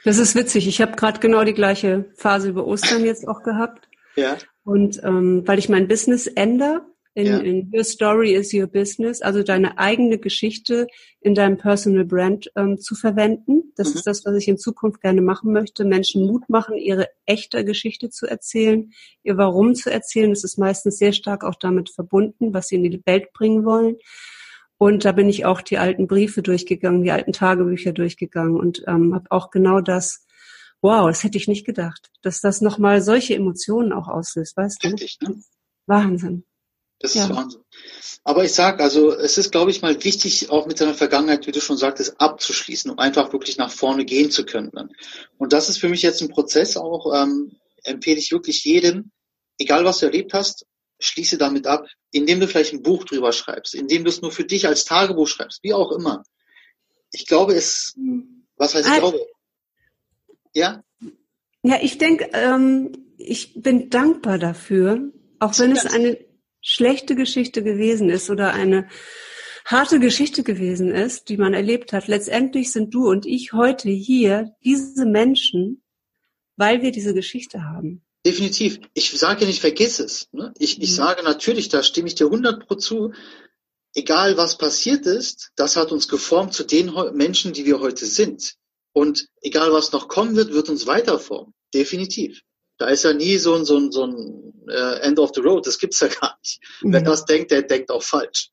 Das 0.03 0.19
ist 0.19 0.35
witzig. 0.35 0.67
Ich 0.67 0.79
habe 0.79 0.95
gerade 0.95 1.19
genau 1.19 1.43
die 1.43 1.55
gleiche 1.55 2.05
Phase 2.15 2.49
über 2.49 2.67
Ostern 2.67 3.03
jetzt 3.03 3.27
auch 3.27 3.41
gehabt. 3.41 3.89
Ja. 4.15 4.37
Und 4.63 5.01
ähm, 5.03 5.41
weil 5.47 5.57
ich 5.57 5.69
mein 5.69 5.87
Business 5.87 6.27
ändere, 6.27 6.85
in, 7.15 7.25
ja. 7.25 7.37
in 7.39 7.71
Your 7.73 7.83
Story 7.83 8.35
is 8.35 8.53
Your 8.53 8.67
Business, 8.67 9.23
also 9.23 9.41
deine 9.41 9.79
eigene 9.79 10.19
Geschichte 10.19 10.85
in 11.19 11.33
deinem 11.33 11.57
Personal 11.57 12.05
Brand 12.05 12.51
ähm, 12.55 12.77
zu 12.77 12.93
verwenden. 12.93 13.73
Das 13.75 13.89
mhm. 13.89 13.95
ist 13.95 14.05
das, 14.05 14.23
was 14.23 14.35
ich 14.35 14.47
in 14.47 14.59
Zukunft 14.59 15.01
gerne 15.01 15.23
machen 15.23 15.51
möchte. 15.51 15.83
Menschen 15.83 16.27
Mut 16.27 16.47
machen, 16.47 16.75
ihre 16.75 17.07
echte 17.25 17.65
Geschichte 17.65 18.11
zu 18.11 18.27
erzählen, 18.27 18.91
ihr 19.23 19.37
Warum 19.37 19.73
zu 19.73 19.91
erzählen. 19.91 20.29
Das 20.29 20.43
ist 20.43 20.59
meistens 20.59 20.99
sehr 20.99 21.13
stark 21.13 21.43
auch 21.43 21.55
damit 21.55 21.89
verbunden, 21.89 22.53
was 22.53 22.67
sie 22.67 22.75
in 22.75 22.83
die 22.83 23.01
Welt 23.07 23.33
bringen 23.33 23.65
wollen. 23.65 23.95
Und 24.77 25.05
da 25.05 25.11
bin 25.13 25.29
ich 25.29 25.45
auch 25.45 25.61
die 25.61 25.77
alten 25.77 26.07
Briefe 26.07 26.41
durchgegangen, 26.41 27.03
die 27.03 27.11
alten 27.11 27.31
Tagebücher 27.31 27.93
durchgegangen 27.93 28.59
und 28.59 28.83
ähm, 28.87 29.13
habe 29.13 29.31
auch 29.31 29.49
genau 29.49 29.79
das, 29.79 30.25
wow, 30.81 31.07
das 31.07 31.23
hätte 31.23 31.37
ich 31.37 31.47
nicht 31.47 31.65
gedacht, 31.65 32.11
dass 32.21 32.41
das 32.41 32.61
nochmal 32.61 33.01
solche 33.01 33.35
Emotionen 33.35 33.93
auch 33.93 34.07
auslöst, 34.07 34.57
weißt 34.57 34.83
du? 34.83 34.89
Richtig, 34.89 35.17
ne? 35.21 35.41
Wahnsinn. 35.85 36.45
Das 36.99 37.15
ist 37.15 37.29
ja. 37.29 37.35
Wahnsinn. 37.35 37.61
Aber 38.23 38.43
ich 38.43 38.53
sag, 38.53 38.81
also 38.81 39.13
es 39.13 39.37
ist, 39.37 39.51
glaube 39.51 39.71
ich, 39.71 39.81
mal 39.81 40.03
wichtig, 40.03 40.49
auch 40.49 40.65
mit 40.65 40.77
seiner 40.77 40.93
Vergangenheit, 40.93 41.45
wie 41.45 41.51
du 41.51 41.61
schon 41.61 41.77
sagtest, 41.77 42.19
abzuschließen, 42.19 42.89
um 42.91 42.99
einfach 42.99 43.31
wirklich 43.33 43.57
nach 43.57 43.71
vorne 43.71 44.03
gehen 44.03 44.31
zu 44.31 44.45
können. 44.45 44.71
Und 45.37 45.53
das 45.53 45.69
ist 45.69 45.77
für 45.77 45.89
mich 45.89 46.01
jetzt 46.01 46.21
ein 46.21 46.29
Prozess 46.29 46.75
auch, 46.75 47.13
ähm, 47.13 47.51
empfehle 47.83 48.17
ich 48.17 48.31
wirklich 48.31 48.63
jedem, 48.63 49.11
egal 49.57 49.85
was 49.85 49.99
du 49.99 50.07
erlebt 50.07 50.33
hast, 50.33 50.65
schließe 50.99 51.37
damit 51.37 51.67
ab, 51.67 51.87
indem 52.11 52.39
du 52.39 52.47
vielleicht 52.47 52.73
ein 52.73 52.81
Buch 52.81 53.03
drüber 53.03 53.31
schreibst, 53.31 53.75
indem 53.75 54.03
du 54.03 54.09
es 54.09 54.21
nur 54.21 54.31
für 54.31 54.45
dich 54.45 54.67
als 54.67 54.85
Tagebuch 54.85 55.27
schreibst, 55.27 55.63
wie 55.63 55.73
auch 55.73 55.91
immer. 55.91 56.23
Ich 57.11 57.25
glaube, 57.25 57.53
es, 57.53 57.95
was 58.55 58.75
heißt 58.75 58.87
ich 58.87 58.99
glaube? 58.99 59.25
Ja? 60.53 60.83
Ja, 61.63 61.79
ich 61.81 61.97
denke, 61.97 62.29
ähm, 62.33 63.13
ich 63.17 63.61
bin 63.61 63.89
dankbar 63.89 64.37
dafür, 64.37 65.11
auch 65.39 65.57
wenn 65.59 65.71
es 65.71 65.85
eine 65.85 66.17
schlechte 66.61 67.15
Geschichte 67.15 67.63
gewesen 67.63 68.09
ist 68.09 68.29
oder 68.29 68.53
eine 68.53 68.87
harte 69.65 69.99
Geschichte 69.99 70.43
gewesen 70.43 70.91
ist, 70.91 71.29
die 71.29 71.37
man 71.37 71.53
erlebt 71.53 71.91
hat. 71.91 72.07
Letztendlich 72.07 72.71
sind 72.71 72.93
du 72.93 73.09
und 73.09 73.25
ich 73.25 73.53
heute 73.53 73.89
hier, 73.89 74.55
diese 74.63 75.05
Menschen, 75.05 75.83
weil 76.55 76.81
wir 76.81 76.91
diese 76.91 77.13
Geschichte 77.13 77.63
haben. 77.63 78.04
Definitiv. 78.25 78.79
Ich 78.95 79.11
sage 79.11 79.45
nicht, 79.45 79.61
vergiss 79.61 79.99
es. 79.99 80.27
Ne? 80.31 80.51
Ich, 80.57 80.81
ich 80.81 80.89
mhm. 80.89 80.95
sage 80.95 81.23
natürlich, 81.23 81.69
da 81.69 81.83
stimme 81.83 82.07
ich 82.07 82.15
dir 82.15 82.25
100 82.25 82.67
pro 82.67 82.75
zu. 82.75 83.13
Egal 83.93 84.35
was 84.35 84.57
passiert 84.57 85.05
ist, 85.05 85.51
das 85.55 85.75
hat 85.75 85.91
uns 85.91 86.07
geformt 86.07 86.53
zu 86.53 86.63
den 86.63 86.91
Menschen, 87.13 87.53
die 87.53 87.65
wir 87.65 87.79
heute 87.79 88.07
sind. 88.07 88.55
Und 88.93 89.27
egal 89.41 89.71
was 89.71 89.91
noch 89.91 90.07
kommen 90.07 90.35
wird, 90.35 90.53
wird 90.53 90.69
uns 90.69 90.87
weiterformen. 90.87 91.53
Definitiv. 91.73 92.41
Da 92.77 92.87
ist 92.87 93.03
ja 93.03 93.13
nie 93.13 93.37
so 93.37 93.53
ein, 93.53 93.63
so 93.63 93.77
ein, 93.77 93.91
so 93.91 94.05
ein 94.05 94.67
äh, 94.69 94.99
End 95.01 95.19
of 95.19 95.31
the 95.35 95.41
Road. 95.41 95.67
Das 95.67 95.77
gibt's 95.77 95.99
ja 95.99 96.07
gar 96.21 96.35
nicht. 96.41 96.59
Mhm. 96.81 96.93
Wer 96.93 97.01
das 97.01 97.25
denkt, 97.25 97.51
der 97.51 97.61
denkt 97.61 97.91
auch 97.91 98.03
falsch. 98.03 98.49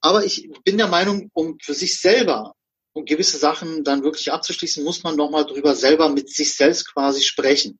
Aber 0.00 0.24
ich 0.24 0.50
bin 0.62 0.76
der 0.76 0.88
Meinung, 0.88 1.30
um 1.32 1.58
für 1.60 1.74
sich 1.74 1.98
selber 2.00 2.54
um 2.92 3.04
gewisse 3.04 3.38
Sachen 3.38 3.82
dann 3.82 4.02
wirklich 4.02 4.30
abzuschließen, 4.30 4.84
muss 4.84 5.04
man 5.04 5.16
nochmal 5.16 5.46
drüber 5.46 5.74
selber 5.74 6.08
mit 6.08 6.28
sich 6.30 6.54
selbst 6.54 6.92
quasi 6.92 7.22
sprechen 7.22 7.78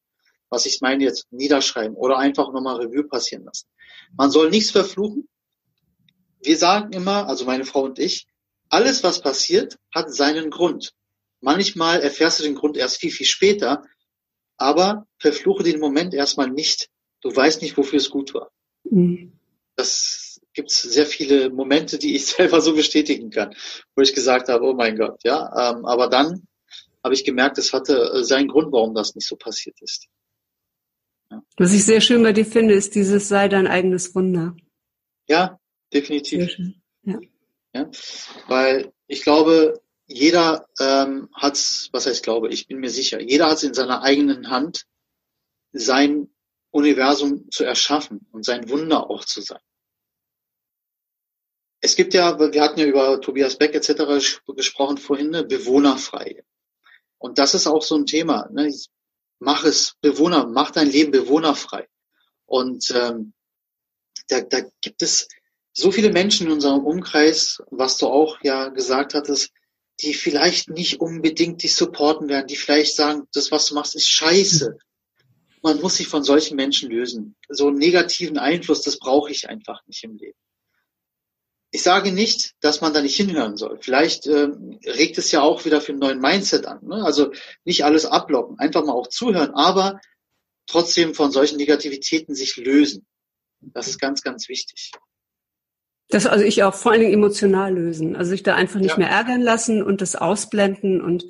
was 0.51 0.67
ich 0.67 0.81
meine 0.81 1.05
jetzt 1.05 1.27
niederschreiben 1.31 1.97
oder 1.97 2.19
einfach 2.19 2.53
nochmal 2.53 2.77
Revue 2.77 3.05
passieren 3.05 3.45
lassen. 3.45 3.69
Man 4.17 4.31
soll 4.31 4.51
nichts 4.51 4.71
verfluchen. 4.71 5.29
Wir 6.41 6.57
sagen 6.57 6.93
immer, 6.93 7.29
also 7.29 7.45
meine 7.45 7.65
Frau 7.65 7.83
und 7.83 7.99
ich, 7.99 8.27
alles 8.69 9.03
was 9.03 9.21
passiert, 9.21 9.77
hat 9.95 10.13
seinen 10.13 10.51
Grund. 10.51 10.93
Manchmal 11.41 12.01
erfährst 12.01 12.41
du 12.41 12.45
den 12.45 12.55
Grund 12.55 12.77
erst 12.77 12.99
viel, 12.99 13.11
viel 13.11 13.27
später, 13.27 13.83
aber 14.57 15.07
verfluche 15.19 15.63
den 15.63 15.81
Moment 15.81 16.15
erstmal 16.15 16.51
nicht. 16.51 16.89
Du 17.21 17.35
weißt 17.35 17.63
nicht, 17.63 17.77
wofür 17.77 17.99
es 17.99 18.11
gut 18.11 18.35
war. 18.35 18.51
Mhm. 18.85 19.33
Das 19.77 20.41
gibt 20.53 20.71
sehr 20.71 21.07
viele 21.07 21.51
Momente, 21.51 21.99
die 21.99 22.17
ich 22.17 22.27
selber 22.37 22.61
so 22.61 22.75
bestätigen 22.75 23.31
kann, 23.31 23.55
wo 23.95 24.03
ich 24.03 24.15
gesagt 24.15 24.49
habe, 24.49 24.65
oh 24.65 24.75
mein 24.75 24.97
Gott, 24.97 25.21
ja. 25.25 25.71
Ähm, 25.71 25.85
aber 25.85 26.09
dann 26.09 26.47
habe 27.05 27.15
ich 27.15 27.25
gemerkt, 27.25 27.59
es 27.59 27.73
hatte 27.73 28.25
seinen 28.25 28.49
Grund, 28.49 28.73
warum 28.73 28.95
das 28.95 29.15
nicht 29.15 29.27
so 29.27 29.37
passiert 29.37 29.81
ist. 29.81 30.09
Was 31.59 31.73
ich 31.73 31.85
sehr 31.85 32.01
schön 32.01 32.23
bei 32.23 32.33
dir 32.33 32.47
finde, 32.47 32.75
ist 32.75 32.95
dieses 32.95 33.29
sei 33.29 33.49
dein 33.49 33.67
eigenes 33.67 34.15
Wunder. 34.15 34.57
Ja, 35.27 35.59
definitiv. 35.93 36.57
Ja. 37.03 37.19
ja. 37.75 37.91
Weil 38.47 38.93
ich 39.09 39.23
glaube, 39.23 39.83
jeder 40.07 40.69
ähm, 40.81 41.29
hat, 41.35 41.57
was 41.93 42.07
heißt 42.07 42.23
glaube, 42.23 42.49
ich 42.49 42.69
bin 42.69 42.79
mir 42.79 42.91
sicher, 42.91 43.21
jeder 43.21 43.47
hat 43.47 43.57
es 43.57 43.65
in 43.65 43.75
seiner 43.75 44.03
eigenen 44.03 44.51
Hand, 44.51 44.87
sein 45.73 46.31
Universum 46.71 47.51
zu 47.51 47.65
erschaffen 47.65 48.27
und 48.31 48.45
sein 48.45 48.69
Wunder 48.69 49.11
auch 49.11 49.25
zu 49.25 49.41
sein. 49.41 49.61
Es 51.81 51.97
gibt 51.97 52.15
ja, 52.15 52.39
wir 52.39 52.63
hatten 52.63 52.81
ja 52.81 52.87
über 52.87 53.21
Tobias 53.21 53.57
Beck 53.57 53.75
etc. 53.75 54.45
gesprochen 54.47 54.99
vorhin, 54.99 55.31
ne, 55.31 55.45
bewohnerfrei. 55.45 56.45
Und 57.19 57.39
das 57.39 57.55
ist 57.55 57.67
auch 57.67 57.83
so 57.83 57.97
ein 57.97 58.07
Thema. 58.07 58.49
Ne? 58.51 58.73
Mach 59.39 59.65
es 59.65 59.95
Bewohner, 60.01 60.47
mach 60.47 60.71
dein 60.71 60.91
Leben 60.91 61.11
bewohnerfrei. 61.11 61.87
Und 62.47 62.91
ähm, 62.95 63.33
da, 64.29 64.41
da 64.41 64.63
gibt 64.81 65.03
es 65.03 65.29
so 65.73 65.93
viele 65.93 66.13
Menschen 66.13 66.47
in 66.47 66.53
unserem 66.53 66.85
Umkreis, 66.85 67.63
was 67.71 67.99
du 67.99 68.07
auch 68.07 68.39
ja 68.43 68.69
gesagt 68.69 69.15
hattest, 69.15 69.53
die 70.01 70.15
vielleicht 70.15 70.71
nicht 70.71 71.01
unbedingt 71.01 71.63
dich 71.63 71.75
supporten 71.75 72.29
werden, 72.29 72.47
die 72.47 72.57
vielleicht 72.57 72.95
sagen, 72.95 73.27
das, 73.33 73.51
was 73.51 73.67
du 73.67 73.75
machst, 73.75 73.95
ist 73.95 74.09
scheiße. 74.09 74.79
Man 75.63 75.81
muss 75.81 75.97
sich 75.97 76.07
von 76.07 76.23
solchen 76.23 76.57
Menschen 76.57 76.91
lösen. 76.91 77.37
So 77.49 77.69
einen 77.69 77.79
negativen 77.79 78.39
Einfluss, 78.39 78.83
das 78.83 78.99
brauche 78.99 79.31
ich 79.31 79.49
einfach 79.49 79.85
nicht 79.87 80.05
im 80.05 80.17
Leben. 80.17 80.39
Ich 81.71 81.83
sage 81.83 82.13
nicht, 82.13 82.55
dass 82.61 82.81
man 82.81 82.95
da 82.95 83.03
nicht 83.03 83.17
hinhören 83.17 83.57
soll. 83.57 83.79
Vielleicht 83.81 84.27
äh, 84.27 84.49
regt 84.87 85.19
es 85.19 85.31
ja 85.33 85.43
auch 85.43 85.65
wieder 85.65 85.81
für 85.81 85.93
einen 85.93 86.01
neuen 86.01 86.21
Mindset 86.21 86.67
an. 86.67 86.81
Ne? 86.83 87.05
Also 87.05 87.33
nicht 87.65 87.85
alles 87.85 88.07
ablocken, 88.07 88.59
einfach 88.59 88.85
mal 88.85 88.93
auch 88.93 89.09
zuhören, 89.09 89.51
aber 89.55 90.01
trotzdem 90.67 91.15
von 91.15 91.31
solchen 91.31 91.57
Negativitäten 91.57 92.35
sich 92.35 92.57
lösen. 92.57 93.07
Das 93.61 93.89
ist 93.89 93.99
ganz, 93.99 94.23
ganz 94.23 94.49
wichtig. 94.49 94.93
Das 96.11 96.25
also 96.25 96.43
ich 96.45 96.63
auch 96.63 96.75
vor 96.75 96.93
allen 96.93 97.03
Dingen 97.03 97.13
emotional 97.13 97.75
lösen. 97.75 98.17
Also 98.17 98.31
sich 98.31 98.43
da 98.43 98.55
einfach 98.55 98.81
nicht 98.81 98.93
ja. 98.93 98.99
mehr 98.99 99.11
ärgern 99.11 99.43
lassen 99.43 99.83
und 99.83 100.01
das 100.01 100.17
ausblenden 100.17 101.03
und 101.03 101.27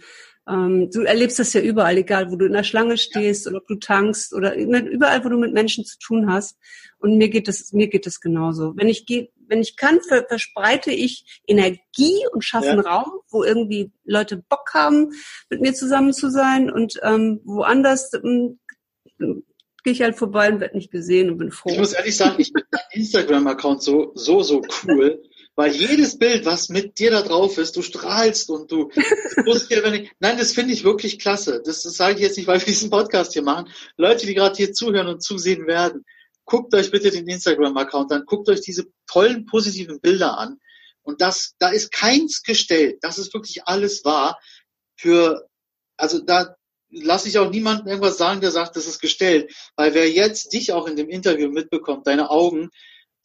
ähm, 0.49 0.91
du 0.91 1.03
erlebst 1.03 1.39
das 1.39 1.53
ja 1.53 1.61
überall, 1.61 1.99
egal 1.99 2.31
wo 2.31 2.37
du 2.37 2.47
in 2.47 2.53
der 2.53 2.65
Schlange 2.65 2.97
stehst 2.97 3.45
ja. 3.45 3.51
oder 3.51 3.61
ob 3.61 3.67
du 3.67 3.77
tankst 3.77 4.33
oder 4.33 4.57
überall, 4.57 5.25
wo 5.25 5.29
du 5.29 5.37
mit 5.37 5.53
Menschen 5.53 5.85
zu 5.85 5.99
tun 5.99 6.31
hast. 6.31 6.57
Und 6.99 7.17
mir 7.17 7.29
geht 7.29 7.49
das, 7.49 7.73
mir 7.73 7.89
geht 7.89 8.07
das 8.07 8.21
genauso. 8.21 8.73
Wenn 8.77 8.89
ich 8.89 9.07
gehe, 9.07 9.29
wenn 9.47 9.61
ich 9.61 9.77
kann, 9.77 10.01
verspreite 10.01 10.91
ich 10.91 11.43
Energie 11.47 12.25
und 12.33 12.45
schaffe 12.45 12.67
ja. 12.67 12.73
einen 12.73 12.81
Raum, 12.81 13.21
wo 13.31 13.45
irgendwie 13.45 13.93
Leute 14.05 14.37
Bock 14.37 14.71
haben, 14.75 15.13
mit 15.51 15.61
mir 15.61 15.75
zusammen 15.75 16.13
zu 16.13 16.31
sein 16.31 16.71
und 16.71 16.99
ähm, 17.03 17.41
woanders 17.45 18.13
ähm, 18.15 18.59
gehe 19.85 19.93
ich 19.93 20.03
halt 20.03 20.17
vorbei 20.17 20.53
und 20.53 20.61
werde 20.61 20.77
nicht 20.77 20.91
gesehen 20.91 21.31
und 21.31 21.39
bin 21.39 21.51
froh. 21.51 21.71
Ich 21.71 21.79
muss 21.79 21.93
ehrlich 21.93 22.17
sagen, 22.17 22.37
ich 22.39 22.53
bin 22.53 22.65
dein 22.71 22.81
Instagram-Account 22.93 23.83
so, 23.83 24.13
so, 24.15 24.43
so 24.43 24.63
cool. 24.87 25.23
Weil 25.59 25.75
jedes 25.75 26.17
Bild, 26.17 26.45
was 26.45 26.69
mit 26.69 27.01
dir 27.01 27.11
da 27.11 27.21
drauf 27.21 27.59
ist, 27.59 27.77
du 27.77 27.83
strahlst 27.83 28.49
und 28.49 28.71
du, 28.71 28.93
musst 29.45 29.69
dir, 29.69 29.83
wenn 29.83 29.95
ich, 29.95 30.13
nein, 30.21 30.39
das 30.39 30.53
finde 30.53 30.73
ich 30.73 30.85
wirklich 30.85 31.19
klasse. 31.19 31.61
Das, 31.65 31.83
das 31.83 31.95
sage 31.95 32.15
ich 32.15 32.21
jetzt 32.21 32.37
nicht, 32.37 32.47
weil 32.47 32.61
wir 32.61 32.67
diesen 32.67 32.91
Podcast 32.91 33.33
hier 33.33 33.43
machen. 33.43 33.69
Leute, 33.97 34.25
die 34.25 34.35
gerade 34.35 34.55
hier 34.55 34.73
zuhören 34.73 35.09
und 35.09 35.21
zusehen 35.21 35.67
werden, 35.67 36.05
guckt 36.45 36.73
euch 36.77 36.93
bitte 36.93 37.11
den 37.11 37.27
Instagram-Account 37.27 38.13
an, 38.13 38.23
guckt 38.25 38.49
euch 38.49 38.61
diese 38.61 38.85
tollen, 39.09 39.47
positiven 39.47 40.01
Bilder 40.01 40.39
an. 40.39 40.61
Und 41.03 41.23
das, 41.23 41.57
da 41.59 41.71
ist 41.71 41.91
keins 41.91 42.45
gestellt. 42.45 42.99
Das 43.01 43.19
ist 43.19 43.35
wirklich 43.35 43.67
alles 43.67 44.05
wahr. 44.05 44.39
Für, 44.95 45.49
also 45.97 46.21
da 46.21 46.55
lasse 46.89 47.29
ich 47.29 47.37
auch 47.37 47.51
niemanden 47.51 47.89
irgendwas 47.89 48.17
sagen, 48.17 48.41
der 48.41 48.53
sagt, 48.53 48.77
das 48.77 48.87
ist 48.87 49.01
gestellt. 49.01 49.53
Weil 49.75 49.93
wer 49.95 50.09
jetzt 50.09 50.53
dich 50.53 50.73
auch 50.73 50.87
in 50.87 50.95
dem 50.95 51.09
Interview 51.09 51.51
mitbekommt, 51.51 52.07
deine 52.07 52.31
Augen, 52.31 52.71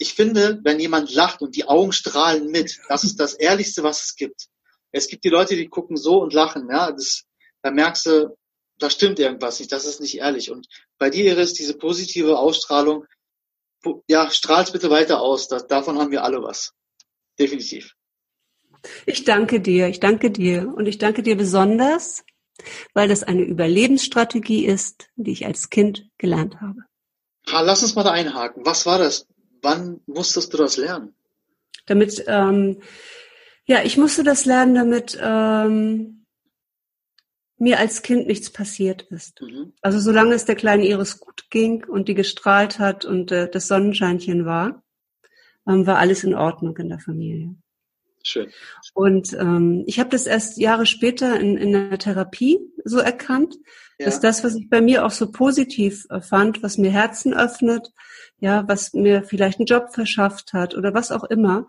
ich 0.03 0.15
finde, 0.15 0.59
wenn 0.63 0.81
jemand 0.81 1.13
lacht 1.13 1.41
und 1.41 1.55
die 1.55 1.65
Augen 1.65 1.93
strahlen 1.93 2.51
mit, 2.51 2.81
das 2.89 3.05
ist 3.05 3.21
das 3.21 3.35
Ehrlichste, 3.35 3.83
was 3.83 4.03
es 4.03 4.15
gibt. 4.17 4.47
Es 4.91 5.07
gibt 5.07 5.23
die 5.23 5.29
Leute, 5.29 5.55
die 5.55 5.69
gucken 5.69 5.95
so 5.95 6.21
und 6.21 6.33
lachen, 6.33 6.67
ja, 6.69 6.91
das, 6.91 7.23
da 7.61 7.71
merkst 7.71 8.05
du, 8.07 8.37
da 8.79 8.89
stimmt 8.89 9.19
irgendwas 9.19 9.59
nicht, 9.59 9.71
das 9.71 9.85
ist 9.85 10.01
nicht 10.01 10.17
ehrlich. 10.17 10.51
Und 10.51 10.67
bei 10.97 11.09
dir, 11.09 11.23
Iris, 11.23 11.53
diese 11.53 11.77
positive 11.77 12.37
Ausstrahlung, 12.37 13.05
ja, 14.07 14.29
strahl's 14.29 14.73
bitte 14.73 14.89
weiter 14.89 15.21
aus, 15.21 15.47
das, 15.47 15.67
davon 15.67 15.97
haben 15.97 16.11
wir 16.11 16.25
alle 16.25 16.43
was. 16.43 16.73
Definitiv. 17.39 17.93
Ich 19.05 19.23
danke 19.23 19.61
dir, 19.61 19.87
ich 19.87 20.01
danke 20.01 20.31
dir 20.31 20.73
und 20.75 20.85
ich 20.85 20.97
danke 20.97 21.23
dir 21.23 21.37
besonders, 21.37 22.25
weil 22.93 23.07
das 23.07 23.23
eine 23.23 23.43
Überlebensstrategie 23.43 24.65
ist, 24.65 25.07
die 25.15 25.31
ich 25.31 25.45
als 25.45 25.69
Kind 25.69 26.09
gelernt 26.17 26.59
habe. 26.59 26.81
Ha, 27.49 27.61
lass 27.61 27.83
uns 27.83 27.95
mal 27.95 28.03
da 28.03 28.11
einhaken. 28.11 28.65
Was 28.65 28.85
war 28.85 28.97
das? 28.99 29.27
Wann 29.63 30.01
musstest 30.05 30.53
du 30.53 30.57
das 30.57 30.77
lernen? 30.77 31.15
Damit, 31.87 32.23
ähm, 32.27 32.81
ja, 33.65 33.81
ich 33.83 33.97
musste 33.97 34.23
das 34.23 34.45
lernen, 34.45 34.75
damit 34.75 35.17
ähm, 35.21 36.25
mir 37.57 37.79
als 37.79 38.01
Kind 38.01 38.27
nichts 38.27 38.51
passiert 38.51 39.03
ist. 39.03 39.41
Mhm. 39.41 39.73
Also 39.81 39.99
solange 39.99 40.35
es 40.35 40.45
der 40.45 40.55
kleinen 40.55 40.83
Iris 40.83 41.19
gut 41.19 41.49
ging 41.49 41.85
und 41.85 42.07
die 42.07 42.13
gestrahlt 42.13 42.77
hat 42.77 43.05
und 43.05 43.31
äh, 43.31 43.49
das 43.49 43.67
Sonnenscheinchen 43.67 44.45
war, 44.45 44.83
ähm, 45.67 45.87
war 45.87 45.97
alles 45.97 46.23
in 46.23 46.35
Ordnung 46.35 46.77
in 46.77 46.89
der 46.89 46.99
Familie. 46.99 47.55
Schön. 48.21 48.49
Und 48.93 49.33
ähm, 49.33 49.83
ich 49.85 49.99
habe 49.99 50.09
das 50.09 50.27
erst 50.27 50.57
Jahre 50.57 50.85
später 50.85 51.39
in, 51.39 51.57
in 51.57 51.71
der 51.71 51.97
Therapie 51.99 52.59
so 52.85 52.99
erkannt, 52.99 53.55
ja. 53.99 54.05
dass 54.05 54.21
das, 54.21 54.43
was 54.43 54.55
ich 54.55 54.69
bei 54.69 54.81
mir 54.81 55.05
auch 55.05 55.11
so 55.11 55.31
positiv 55.31 56.05
äh, 56.09 56.21
fand, 56.21 56.63
was 56.63 56.77
mir 56.77 56.91
Herzen 56.91 57.33
öffnet, 57.33 57.91
ja, 58.43 58.67
was 58.67 58.91
mir 58.91 59.23
vielleicht 59.23 59.59
einen 59.59 59.67
Job 59.67 59.93
verschafft 59.93 60.51
hat 60.51 60.75
oder 60.75 60.93
was 60.93 61.13
auch 61.13 61.23
immer, 61.23 61.65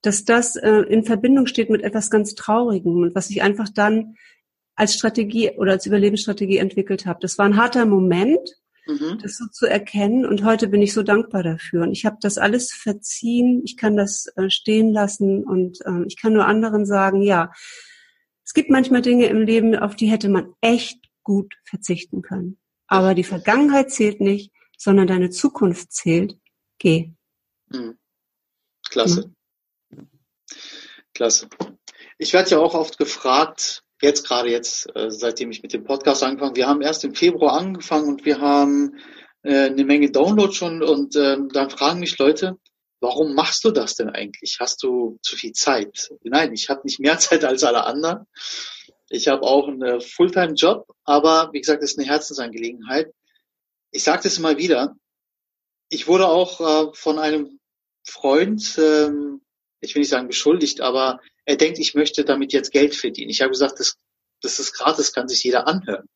dass 0.00 0.24
das 0.24 0.56
äh, 0.56 0.70
in 0.88 1.04
Verbindung 1.04 1.46
steht 1.46 1.68
mit 1.68 1.82
etwas 1.82 2.08
ganz 2.08 2.34
Traurigem 2.34 3.02
und 3.02 3.14
was 3.14 3.28
ich 3.28 3.42
einfach 3.42 3.68
dann 3.68 4.14
als 4.74 4.94
Strategie 4.94 5.50
oder 5.58 5.72
als 5.72 5.84
Überlebensstrategie 5.84 6.56
entwickelt 6.56 7.04
habe. 7.04 7.18
Das 7.20 7.36
war 7.36 7.44
ein 7.44 7.58
harter 7.58 7.84
Moment, 7.84 8.40
mhm. 8.86 9.18
das 9.20 9.36
so 9.36 9.48
zu 9.48 9.66
erkennen. 9.66 10.24
Und 10.24 10.44
heute 10.44 10.68
bin 10.68 10.80
ich 10.80 10.94
so 10.94 11.02
dankbar 11.02 11.42
dafür. 11.42 11.82
Und 11.82 11.92
ich 11.92 12.06
habe 12.06 12.16
das 12.22 12.38
alles 12.38 12.72
verziehen. 12.72 13.60
Ich 13.66 13.76
kann 13.76 13.94
das 13.94 14.32
äh, 14.36 14.48
stehen 14.48 14.94
lassen 14.94 15.44
und 15.44 15.78
äh, 15.84 16.06
ich 16.06 16.16
kann 16.16 16.32
nur 16.32 16.46
anderen 16.46 16.86
sagen, 16.86 17.20
ja, 17.20 17.52
es 18.46 18.54
gibt 18.54 18.70
manchmal 18.70 19.02
Dinge 19.02 19.26
im 19.26 19.42
Leben, 19.42 19.76
auf 19.76 19.94
die 19.94 20.06
hätte 20.06 20.30
man 20.30 20.54
echt 20.62 21.00
gut 21.22 21.52
verzichten 21.64 22.22
können. 22.22 22.56
Aber 22.86 23.14
die 23.14 23.24
Vergangenheit 23.24 23.90
zählt 23.90 24.22
nicht, 24.22 24.52
sondern 24.78 25.08
deine 25.08 25.28
Zukunft 25.28 25.92
zählt. 25.92 26.38
Geh. 26.78 27.10
Mhm. 27.68 27.98
Klasse. 28.88 29.30
Mhm. 29.90 30.08
Klasse. 31.12 31.48
Ich 32.16 32.32
werde 32.32 32.50
ja 32.50 32.58
auch 32.58 32.74
oft 32.74 32.96
gefragt, 32.96 33.82
jetzt 34.00 34.26
gerade 34.26 34.48
jetzt, 34.48 34.88
äh, 34.94 35.10
seitdem 35.10 35.50
ich 35.50 35.62
mit 35.62 35.72
dem 35.72 35.84
Podcast 35.84 36.22
angefangen, 36.22 36.56
wir 36.56 36.68
haben 36.68 36.80
erst 36.80 37.04
im 37.04 37.14
Februar 37.14 37.58
angefangen 37.58 38.08
und 38.08 38.24
wir 38.24 38.40
haben 38.40 38.96
äh, 39.42 39.66
eine 39.66 39.84
Menge 39.84 40.10
Downloads 40.10 40.56
schon 40.56 40.82
und 40.82 41.16
ähm, 41.16 41.48
dann 41.52 41.70
fragen 41.70 42.00
mich 42.00 42.16
Leute, 42.18 42.56
warum 43.00 43.34
machst 43.34 43.64
du 43.64 43.70
das 43.70 43.94
denn 43.94 44.08
eigentlich? 44.08 44.58
Hast 44.60 44.82
du 44.82 45.18
zu 45.22 45.36
viel 45.36 45.52
Zeit? 45.52 46.10
Nein, 46.22 46.52
ich 46.52 46.68
habe 46.68 46.82
nicht 46.84 47.00
mehr 47.00 47.18
Zeit 47.18 47.44
als 47.44 47.64
alle 47.64 47.84
anderen. 47.84 48.26
Ich 49.10 49.26
habe 49.28 49.42
auch 49.42 49.68
einen 49.68 50.00
Fulltime-Job, 50.00 50.86
aber 51.04 51.50
wie 51.52 51.60
gesagt, 51.60 51.82
es 51.82 51.92
ist 51.92 51.98
eine 51.98 52.08
Herzensangelegenheit. 52.08 53.12
Ich 53.90 54.04
sage 54.04 54.22
das 54.22 54.38
immer 54.38 54.56
wieder. 54.58 54.96
Ich 55.88 56.06
wurde 56.06 56.28
auch 56.28 56.60
äh, 56.60 56.94
von 56.94 57.18
einem 57.18 57.58
Freund, 58.04 58.76
ähm, 58.78 59.42
ich 59.80 59.94
will 59.94 60.00
nicht 60.00 60.10
sagen 60.10 60.28
beschuldigt, 60.28 60.80
aber 60.80 61.20
er 61.44 61.56
denkt, 61.56 61.78
ich 61.78 61.94
möchte 61.94 62.24
damit 62.24 62.52
jetzt 62.52 62.72
Geld 62.72 62.94
verdienen. 62.94 63.30
Ich 63.30 63.40
habe 63.40 63.50
gesagt, 63.50 63.80
das, 63.80 63.96
das 64.42 64.58
ist 64.58 64.72
gratis, 64.72 65.12
kann 65.12 65.28
sich 65.28 65.42
jeder 65.42 65.66
anhören. 65.66 66.06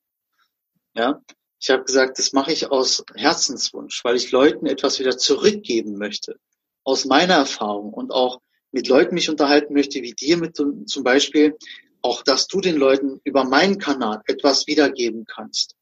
Ja, 0.94 1.22
ich 1.58 1.70
habe 1.70 1.84
gesagt, 1.84 2.18
das 2.18 2.32
mache 2.32 2.52
ich 2.52 2.70
aus 2.70 3.04
Herzenswunsch, 3.14 4.04
weil 4.04 4.16
ich 4.16 4.30
Leuten 4.30 4.66
etwas 4.66 4.98
wieder 4.98 5.16
zurückgeben 5.16 5.96
möchte, 5.96 6.36
aus 6.84 7.04
meiner 7.04 7.34
Erfahrung 7.34 7.94
und 7.94 8.10
auch 8.10 8.40
mit 8.72 8.88
Leuten 8.88 9.14
mich 9.14 9.30
unterhalten 9.30 9.72
möchte, 9.72 10.02
wie 10.02 10.12
dir 10.12 10.36
mit 10.36 10.56
zum 10.56 11.04
Beispiel, 11.04 11.56
auch 12.02 12.22
dass 12.22 12.48
du 12.48 12.60
den 12.60 12.76
Leuten 12.76 13.20
über 13.24 13.44
meinen 13.44 13.78
Kanal 13.78 14.22
etwas 14.26 14.66
wiedergeben 14.66 15.24
kannst. 15.24 15.76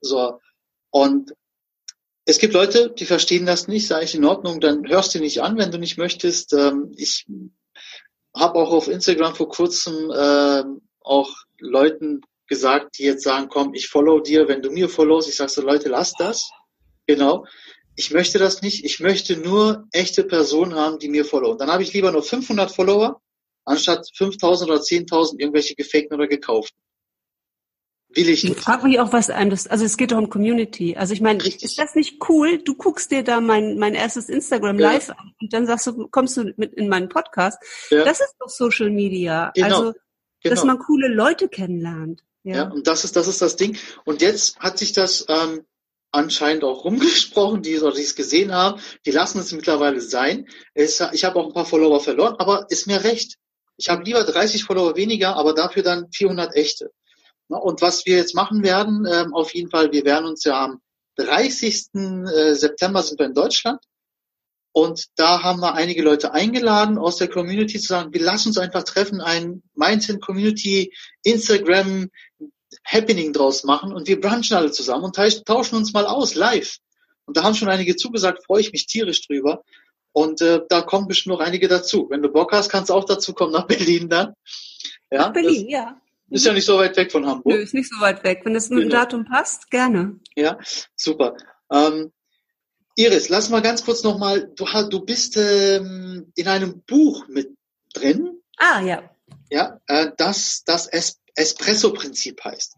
So 0.00 0.40
und 0.90 1.32
es 2.24 2.38
gibt 2.38 2.52
Leute, 2.52 2.90
die 2.90 3.06
verstehen 3.06 3.46
das 3.46 3.68
nicht, 3.68 3.86
sage 3.86 4.04
ich 4.04 4.14
in 4.14 4.24
Ordnung, 4.26 4.60
dann 4.60 4.86
hörst 4.86 5.14
du 5.14 5.18
nicht 5.18 5.40
an, 5.40 5.56
wenn 5.56 5.70
du 5.70 5.78
nicht 5.78 5.96
möchtest. 5.96 6.52
Ähm, 6.52 6.92
ich 6.96 7.26
habe 8.34 8.58
auch 8.58 8.70
auf 8.70 8.88
Instagram 8.88 9.34
vor 9.34 9.48
kurzem 9.48 10.10
äh, 10.10 10.62
auch 11.00 11.34
Leuten 11.58 12.20
gesagt, 12.46 12.98
die 12.98 13.04
jetzt 13.04 13.24
sagen, 13.24 13.48
komm, 13.48 13.72
ich 13.72 13.88
follow 13.88 14.20
dir, 14.20 14.46
wenn 14.46 14.60
du 14.60 14.70
mir 14.70 14.90
followst. 14.90 15.28
Ich 15.28 15.36
sage 15.36 15.50
so, 15.50 15.62
Leute, 15.62 15.88
lass 15.88 16.12
das. 16.18 16.50
Genau. 17.06 17.46
Ich 17.96 18.10
möchte 18.10 18.38
das 18.38 18.62
nicht. 18.62 18.84
Ich 18.84 19.00
möchte 19.00 19.36
nur 19.36 19.86
echte 19.92 20.22
Personen 20.22 20.74
haben, 20.74 20.98
die 20.98 21.08
mir 21.08 21.24
followen. 21.24 21.58
Dann 21.58 21.70
habe 21.70 21.82
ich 21.82 21.92
lieber 21.94 22.12
nur 22.12 22.22
500 22.22 22.70
Follower, 22.70 23.20
anstatt 23.64 24.06
5000 24.14 24.70
oder 24.70 24.80
10.000 24.80 25.40
irgendwelche 25.40 25.74
gefakten 25.74 26.14
oder 26.14 26.28
gekauften. 26.28 26.78
Will 28.14 28.28
ich 28.28 28.42
nicht. 28.42 28.56
Ich 28.56 28.62
frage 28.62 28.86
mich 28.86 28.98
auch, 29.00 29.12
was 29.12 29.28
einem 29.28 29.50
das, 29.50 29.66
also 29.66 29.84
es 29.84 29.96
geht 29.96 30.12
doch 30.12 30.18
um 30.18 30.30
Community. 30.30 30.96
Also 30.96 31.12
ich 31.12 31.20
meine, 31.20 31.44
ist 31.44 31.78
das 31.78 31.94
nicht 31.94 32.28
cool? 32.28 32.58
Du 32.58 32.74
guckst 32.74 33.10
dir 33.10 33.22
da 33.22 33.40
mein, 33.40 33.78
mein 33.78 33.94
erstes 33.94 34.30
Instagram 34.30 34.78
ja. 34.78 34.92
live 34.92 35.10
an 35.10 35.34
und 35.40 35.52
dann 35.52 35.66
sagst 35.66 35.86
du, 35.86 36.08
kommst 36.08 36.36
du 36.36 36.54
mit 36.56 36.72
in 36.74 36.88
meinen 36.88 37.10
Podcast. 37.10 37.58
Ja. 37.90 38.04
Das 38.04 38.20
ist 38.20 38.34
doch 38.40 38.48
Social 38.48 38.90
Media. 38.90 39.52
Genau. 39.54 39.66
Also, 39.66 39.82
genau. 40.42 40.54
dass 40.54 40.64
man 40.64 40.78
coole 40.78 41.08
Leute 41.08 41.48
kennenlernt. 41.48 42.22
Ja. 42.44 42.54
ja, 42.54 42.70
und 42.70 42.86
das 42.86 43.04
ist, 43.04 43.14
das 43.14 43.28
ist 43.28 43.42
das 43.42 43.56
Ding. 43.56 43.76
Und 44.04 44.22
jetzt 44.22 44.58
hat 44.58 44.78
sich 44.78 44.92
das 44.92 45.26
ähm, 45.28 45.66
anscheinend 46.10 46.64
auch 46.64 46.84
rumgesprochen, 46.84 47.62
die, 47.62 47.78
oder 47.78 47.94
die 47.94 48.02
es 48.02 48.14
gesehen 48.14 48.52
haben. 48.52 48.80
Die 49.04 49.10
lassen 49.10 49.38
es 49.38 49.52
mittlerweile 49.52 50.00
sein. 50.00 50.48
Es, 50.72 51.02
ich 51.12 51.24
habe 51.24 51.38
auch 51.38 51.48
ein 51.48 51.52
paar 51.52 51.66
Follower 51.66 52.00
verloren, 52.00 52.36
aber 52.38 52.66
ist 52.70 52.86
mir 52.86 53.04
recht. 53.04 53.36
Ich 53.76 53.90
habe 53.90 54.02
lieber 54.02 54.24
30 54.24 54.64
Follower 54.64 54.96
weniger, 54.96 55.36
aber 55.36 55.54
dafür 55.54 55.82
dann 55.82 56.10
400 56.12 56.56
echte. 56.56 56.90
Und 57.48 57.80
was 57.80 58.04
wir 58.06 58.16
jetzt 58.16 58.34
machen 58.34 58.62
werden, 58.62 59.06
ähm, 59.10 59.34
auf 59.34 59.54
jeden 59.54 59.70
Fall, 59.70 59.92
wir 59.92 60.04
werden 60.04 60.26
uns 60.26 60.44
ja 60.44 60.64
am 60.64 60.80
30. 61.16 61.88
Äh, 61.94 62.54
September 62.54 63.02
sind 63.02 63.18
wir 63.18 63.26
in 63.26 63.34
Deutschland. 63.34 63.80
Und 64.72 65.06
da 65.16 65.42
haben 65.42 65.60
wir 65.60 65.74
einige 65.74 66.02
Leute 66.02 66.32
eingeladen 66.32 66.98
aus 66.98 67.16
der 67.16 67.28
Community 67.28 67.80
zu 67.80 67.88
sagen, 67.88 68.12
wir 68.12 68.20
lassen 68.20 68.48
uns 68.48 68.58
einfach 68.58 68.84
treffen, 68.84 69.20
ein 69.20 69.62
Mindset 69.74 70.20
Community 70.20 70.94
Instagram 71.24 72.10
Happening 72.84 73.32
draus 73.32 73.64
machen 73.64 73.92
und 73.92 74.06
wir 74.08 74.20
brunchen 74.20 74.56
alle 74.56 74.70
zusammen 74.70 75.04
und 75.04 75.16
tauschen 75.46 75.76
uns 75.76 75.92
mal 75.92 76.06
aus 76.06 76.34
live. 76.34 76.76
Und 77.24 77.36
da 77.36 77.42
haben 77.42 77.54
schon 77.54 77.68
einige 77.68 77.96
zugesagt, 77.96 78.44
freue 78.44 78.60
ich 78.60 78.72
mich 78.72 78.86
tierisch 78.86 79.26
drüber. 79.26 79.64
Und 80.12 80.40
äh, 80.42 80.60
da 80.68 80.82
kommen 80.82 81.08
bestimmt 81.08 81.38
noch 81.38 81.44
einige 81.44 81.68
dazu. 81.68 82.06
Wenn 82.10 82.22
du 82.22 82.28
Bock 82.28 82.52
hast, 82.52 82.70
kannst 82.70 82.90
du 82.90 82.94
auch 82.94 83.04
dazu 83.04 83.34
kommen 83.34 83.52
nach 83.52 83.66
Berlin 83.66 84.08
dann. 84.08 84.34
Ja, 85.10 85.18
nach 85.18 85.32
Berlin, 85.32 85.64
das, 85.64 85.72
ja. 85.72 86.00
Ist 86.30 86.44
ja 86.44 86.52
nicht 86.52 86.66
so 86.66 86.76
weit 86.76 86.96
weg 86.96 87.10
von 87.10 87.26
Hamburg. 87.26 87.46
Nö, 87.46 87.62
ist 87.62 87.74
nicht 87.74 87.88
so 87.88 88.00
weit 88.00 88.22
weg. 88.22 88.40
Wenn 88.44 88.54
es 88.54 88.68
mit 88.68 88.80
dem 88.80 88.88
genau. 88.88 89.00
Datum 89.00 89.24
passt, 89.24 89.70
gerne. 89.70 90.20
Ja, 90.36 90.58
super. 90.94 91.36
Ähm, 91.72 92.12
Iris, 92.96 93.28
lass 93.28 93.48
mal 93.48 93.62
ganz 93.62 93.84
kurz 93.84 94.02
nochmal, 94.02 94.52
du, 94.56 94.66
du 94.90 95.00
bist 95.04 95.36
ähm, 95.36 96.32
in 96.34 96.48
einem 96.48 96.82
Buch 96.82 97.28
mit 97.28 97.50
drin. 97.94 98.40
Ah, 98.58 98.80
ja. 98.80 99.10
Ja, 99.50 99.80
äh, 99.86 100.10
das 100.16 100.64
das 100.64 100.86
es 100.88 101.20
Espresso-Prinzip 101.34 102.44
heißt. 102.44 102.76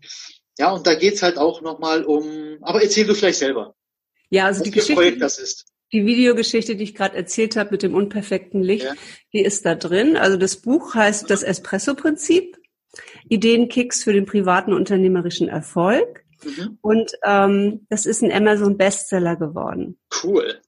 Ja, 0.58 0.70
und 0.72 0.86
da 0.86 0.94
geht's 0.94 1.22
halt 1.22 1.38
auch 1.38 1.62
nochmal 1.62 2.04
um, 2.04 2.58
aber 2.60 2.82
erzähl 2.82 3.06
du 3.06 3.14
vielleicht 3.14 3.38
selber. 3.38 3.74
Ja, 4.28 4.44
also 4.44 4.62
die 4.62 4.70
Geschichte. 4.70 4.94
Projekt 4.94 5.22
das 5.22 5.38
ist. 5.38 5.64
Die 5.92 6.06
Videogeschichte, 6.06 6.76
die 6.76 6.84
ich 6.84 6.94
gerade 6.94 7.16
erzählt 7.16 7.56
habe 7.56 7.72
mit 7.72 7.82
dem 7.82 7.94
unperfekten 7.94 8.62
Licht, 8.62 8.84
ja. 8.84 8.94
die 9.32 9.40
ist 9.40 9.66
da 9.66 9.74
drin. 9.74 10.16
Also 10.16 10.36
das 10.36 10.56
Buch 10.56 10.94
heißt 10.94 11.28
das 11.28 11.42
Espresso-Prinzip. 11.42 12.59
Ideenkicks 13.28 14.02
für 14.02 14.12
den 14.12 14.26
privaten 14.26 14.72
unternehmerischen 14.72 15.48
Erfolg. 15.48 16.24
Mhm. 16.44 16.78
Und 16.80 17.12
ähm, 17.24 17.86
das 17.88 18.06
ist 18.06 18.22
ein 18.22 18.32
Amazon-Bestseller 18.32 19.36
geworden. 19.36 19.98
Cool. 20.22 20.60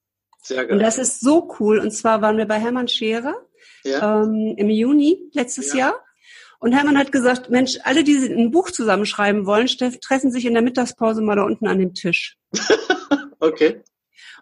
Sehr 0.43 0.67
geil. 0.67 0.77
Und 0.77 0.83
das 0.83 0.99
ist 0.99 1.21
so 1.21 1.55
cool. 1.61 1.79
Und 1.79 1.93
zwar 1.93 2.21
waren 2.21 2.37
wir 2.37 2.47
bei 2.47 2.59
Hermann 2.59 2.89
Scherer 2.89 3.35
ja. 3.85 4.23
ähm, 4.23 4.55
im 4.57 4.71
Juni 4.71 5.31
letztes 5.33 5.73
ja. 5.73 5.79
Jahr. 5.79 6.05
Und 6.59 6.73
Hermann 6.73 6.99
hat 6.99 7.11
gesagt, 7.11 7.51
Mensch, 7.51 7.79
alle, 7.83 8.05
die 8.05 8.17
ein 8.17 8.53
Buch 8.53 8.71
zusammenschreiben 8.71 9.47
wollen, 9.47 9.67
treffen 9.67 10.31
sich 10.31 10.45
in 10.45 10.53
der 10.53 10.63
Mittagspause 10.63 11.21
mal 11.21 11.35
da 11.35 11.43
unten 11.43 11.67
an 11.67 11.81
dem 11.81 11.93
Tisch. 11.93 12.37
okay. 13.41 13.83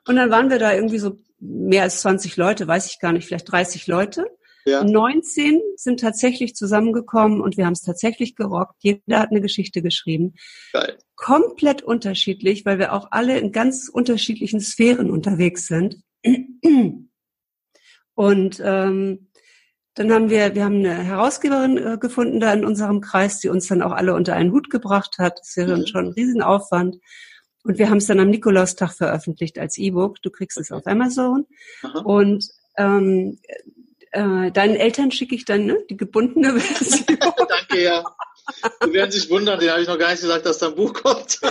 Und 0.07 0.17
dann 0.17 0.31
waren 0.31 0.51
wir 0.51 0.59
da 0.59 0.75
irgendwie 0.75 0.99
so 0.99 1.19
mehr 1.39 1.83
als 1.85 2.03
20 2.03 2.37
Leute, 2.37 2.67
weiß 2.67 2.87
ich 2.87 3.01
gar 3.01 3.13
nicht, 3.13 3.27
vielleicht 3.27 3.51
30 3.51 3.87
Leute. 3.87 4.27
Ja. 4.65 4.85
19 4.85 5.61
sind 5.77 6.01
tatsächlich 6.01 6.55
zusammengekommen 6.55 7.41
und 7.41 7.57
wir 7.57 7.67
haben 7.67 7.73
es 7.73 7.83
tatsächlich 7.83 8.37
gerockt. 8.37 8.77
Jeder 8.81 9.21
hat 9.21 9.31
eine 9.31 9.41
Geschichte 9.41 9.83
geschrieben. 9.83 10.35
Geil. 10.73 10.99
Komplett 11.17 11.83
unterschiedlich, 11.83 12.65
weil 12.65 12.79
wir 12.79 12.93
auch 12.93 13.09
alle 13.11 13.39
in 13.39 13.53
ganz 13.53 13.89
unterschiedlichen 13.89 14.61
Sphären 14.61 15.11
unterwegs 15.11 15.67
sind. 15.67 16.03
Und 18.15 18.61
ähm, 18.63 19.31
dann 19.95 20.13
haben 20.13 20.31
wir, 20.31 20.55
wir 20.55 20.65
haben 20.65 20.79
eine 20.79 20.95
Herausgeberin 20.95 21.77
äh, 21.79 21.99
gefunden 21.99 22.41
da 22.41 22.53
in 22.53 22.65
unserem 22.65 23.01
Kreis, 23.01 23.41
die 23.41 23.49
uns 23.49 23.67
dann 23.67 23.83
auch 23.83 23.93
alle 23.93 24.15
unter 24.15 24.35
einen 24.35 24.53
Hut 24.53 24.71
gebracht 24.71 25.19
hat. 25.19 25.39
Das 25.41 25.57
wäre 25.57 25.77
mhm. 25.77 25.87
schon 25.87 26.07
ein 26.07 26.13
Riesenaufwand. 26.13 26.99
Und 27.63 27.79
wir 27.79 27.91
haben 27.91 27.99
es 27.99 28.07
dann 28.07 28.21
am 28.21 28.31
Nikolaustag 28.31 28.93
veröffentlicht 28.93 29.59
als 29.59 29.77
E-Book. 29.79 30.23
Du 30.23 30.31
kriegst 30.31 30.59
es 30.59 30.73
auf 30.73 30.87
Amazon. 30.87 31.47
Aha. 31.83 32.01
Und 32.01 32.49
ähm, 32.79 33.39
äh, 34.11 34.51
deinen 34.51 34.77
Eltern 34.77 35.11
schicke 35.11 35.35
ich 35.35 35.45
dann 35.45 35.67
ne, 35.67 35.79
die 35.89 35.97
gebundene 35.97 36.53
Version. 36.61 37.19
Danke, 37.49 37.83
ja. 37.83 38.05
Die 38.85 38.93
werden 38.93 39.11
sich 39.11 39.31
wundern, 39.31 39.61
den 39.61 39.71
habe 39.71 39.83
ich 39.83 39.89
noch 39.89 39.99
gar 39.99 40.11
nicht 40.11 40.23
gesagt, 40.23 40.47
dass 40.47 40.59
da 40.59 40.69
ein 40.69 40.75
Buch 40.75 40.93
kommt. 40.93 41.41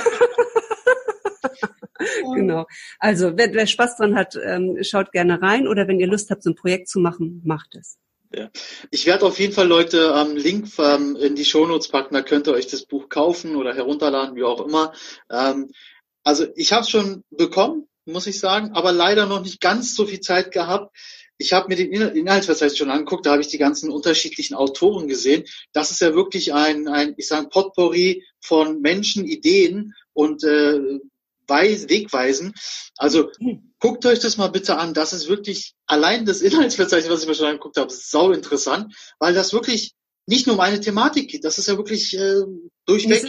genau. 2.35 2.65
Also, 2.99 3.37
wer, 3.37 3.53
wer 3.53 3.67
Spaß 3.67 3.97
dran 3.97 4.15
hat, 4.15 4.37
ähm, 4.43 4.77
schaut 4.81 5.11
gerne 5.11 5.41
rein 5.41 5.67
oder 5.67 5.87
wenn 5.87 5.99
ihr 5.99 6.07
Lust 6.07 6.29
habt, 6.29 6.43
so 6.43 6.51
ein 6.51 6.55
Projekt 6.55 6.89
zu 6.89 6.99
machen, 6.99 7.41
macht 7.45 7.75
es. 7.75 7.97
Ja. 8.33 8.49
Ich 8.91 9.05
werde 9.05 9.25
auf 9.25 9.39
jeden 9.39 9.53
Fall 9.53 9.67
Leute 9.67 10.13
am 10.13 10.31
ähm, 10.31 10.37
Link 10.37 10.67
ähm, 10.77 11.15
in 11.15 11.35
die 11.35 11.45
Shownotes 11.45 11.87
packen, 11.87 12.13
da 12.13 12.21
könnt 12.21 12.47
ihr 12.47 12.53
euch 12.53 12.67
das 12.67 12.85
Buch 12.85 13.09
kaufen 13.09 13.55
oder 13.55 13.73
herunterladen, 13.73 14.35
wie 14.35 14.43
auch 14.43 14.65
immer. 14.65 14.93
Ähm, 15.31 15.71
also 16.23 16.45
ich 16.55 16.71
habe 16.71 16.83
es 16.83 16.89
schon 16.89 17.23
bekommen, 17.31 17.87
muss 18.05 18.27
ich 18.27 18.39
sagen, 18.39 18.71
aber 18.73 18.91
leider 18.91 19.25
noch 19.25 19.41
nicht 19.41 19.61
ganz 19.61 19.95
so 19.95 20.05
viel 20.05 20.19
Zeit 20.19 20.51
gehabt, 20.51 20.95
ich 21.39 21.53
habe 21.53 21.69
mir 21.69 21.77
den 21.77 21.91
Inhaltsverzeichnis 21.93 22.77
schon 22.77 22.91
angeguckt, 22.91 23.25
da 23.25 23.31
habe 23.31 23.41
ich 23.41 23.47
die 23.47 23.57
ganzen 23.57 23.89
unterschiedlichen 23.89 24.55
Autoren 24.55 25.07
gesehen. 25.07 25.45
Das 25.71 25.89
ist 25.89 26.01
ja 26.01 26.13
wirklich 26.13 26.53
ein, 26.53 26.87
ein 26.89 27.15
ich 27.17 27.27
sage, 27.27 27.47
Potpourri 27.47 28.25
von 28.41 28.81
Menschen, 28.81 29.25
Ideen 29.25 29.95
und 30.13 30.43
äh, 30.43 30.99
Wegweisen. 31.47 32.53
Also 32.97 33.31
guckt 33.79 34.05
euch 34.05 34.19
das 34.19 34.37
mal 34.37 34.49
bitte 34.49 34.77
an. 34.77 34.93
Das 34.93 35.13
ist 35.13 35.29
wirklich 35.29 35.73
allein 35.87 36.25
das 36.25 36.41
Inhaltsverzeichnis, 36.41 37.09
was 37.09 37.21
ich 37.21 37.27
mir 37.27 37.35
schon 37.35 37.47
angeguckt 37.47 37.77
habe, 37.77 37.91
sau 37.91 38.31
interessant, 38.31 38.93
weil 39.17 39.33
das 39.33 39.53
wirklich 39.53 39.93
nicht 40.27 40.45
nur 40.45 40.57
um 40.57 40.61
eine 40.61 40.81
Thematik 40.81 41.29
geht. 41.29 41.45
Das 41.45 41.57
ist 41.57 41.67
ja 41.67 41.77
wirklich 41.77 42.15
äh, 42.15 42.43
durchweg. 42.85 43.25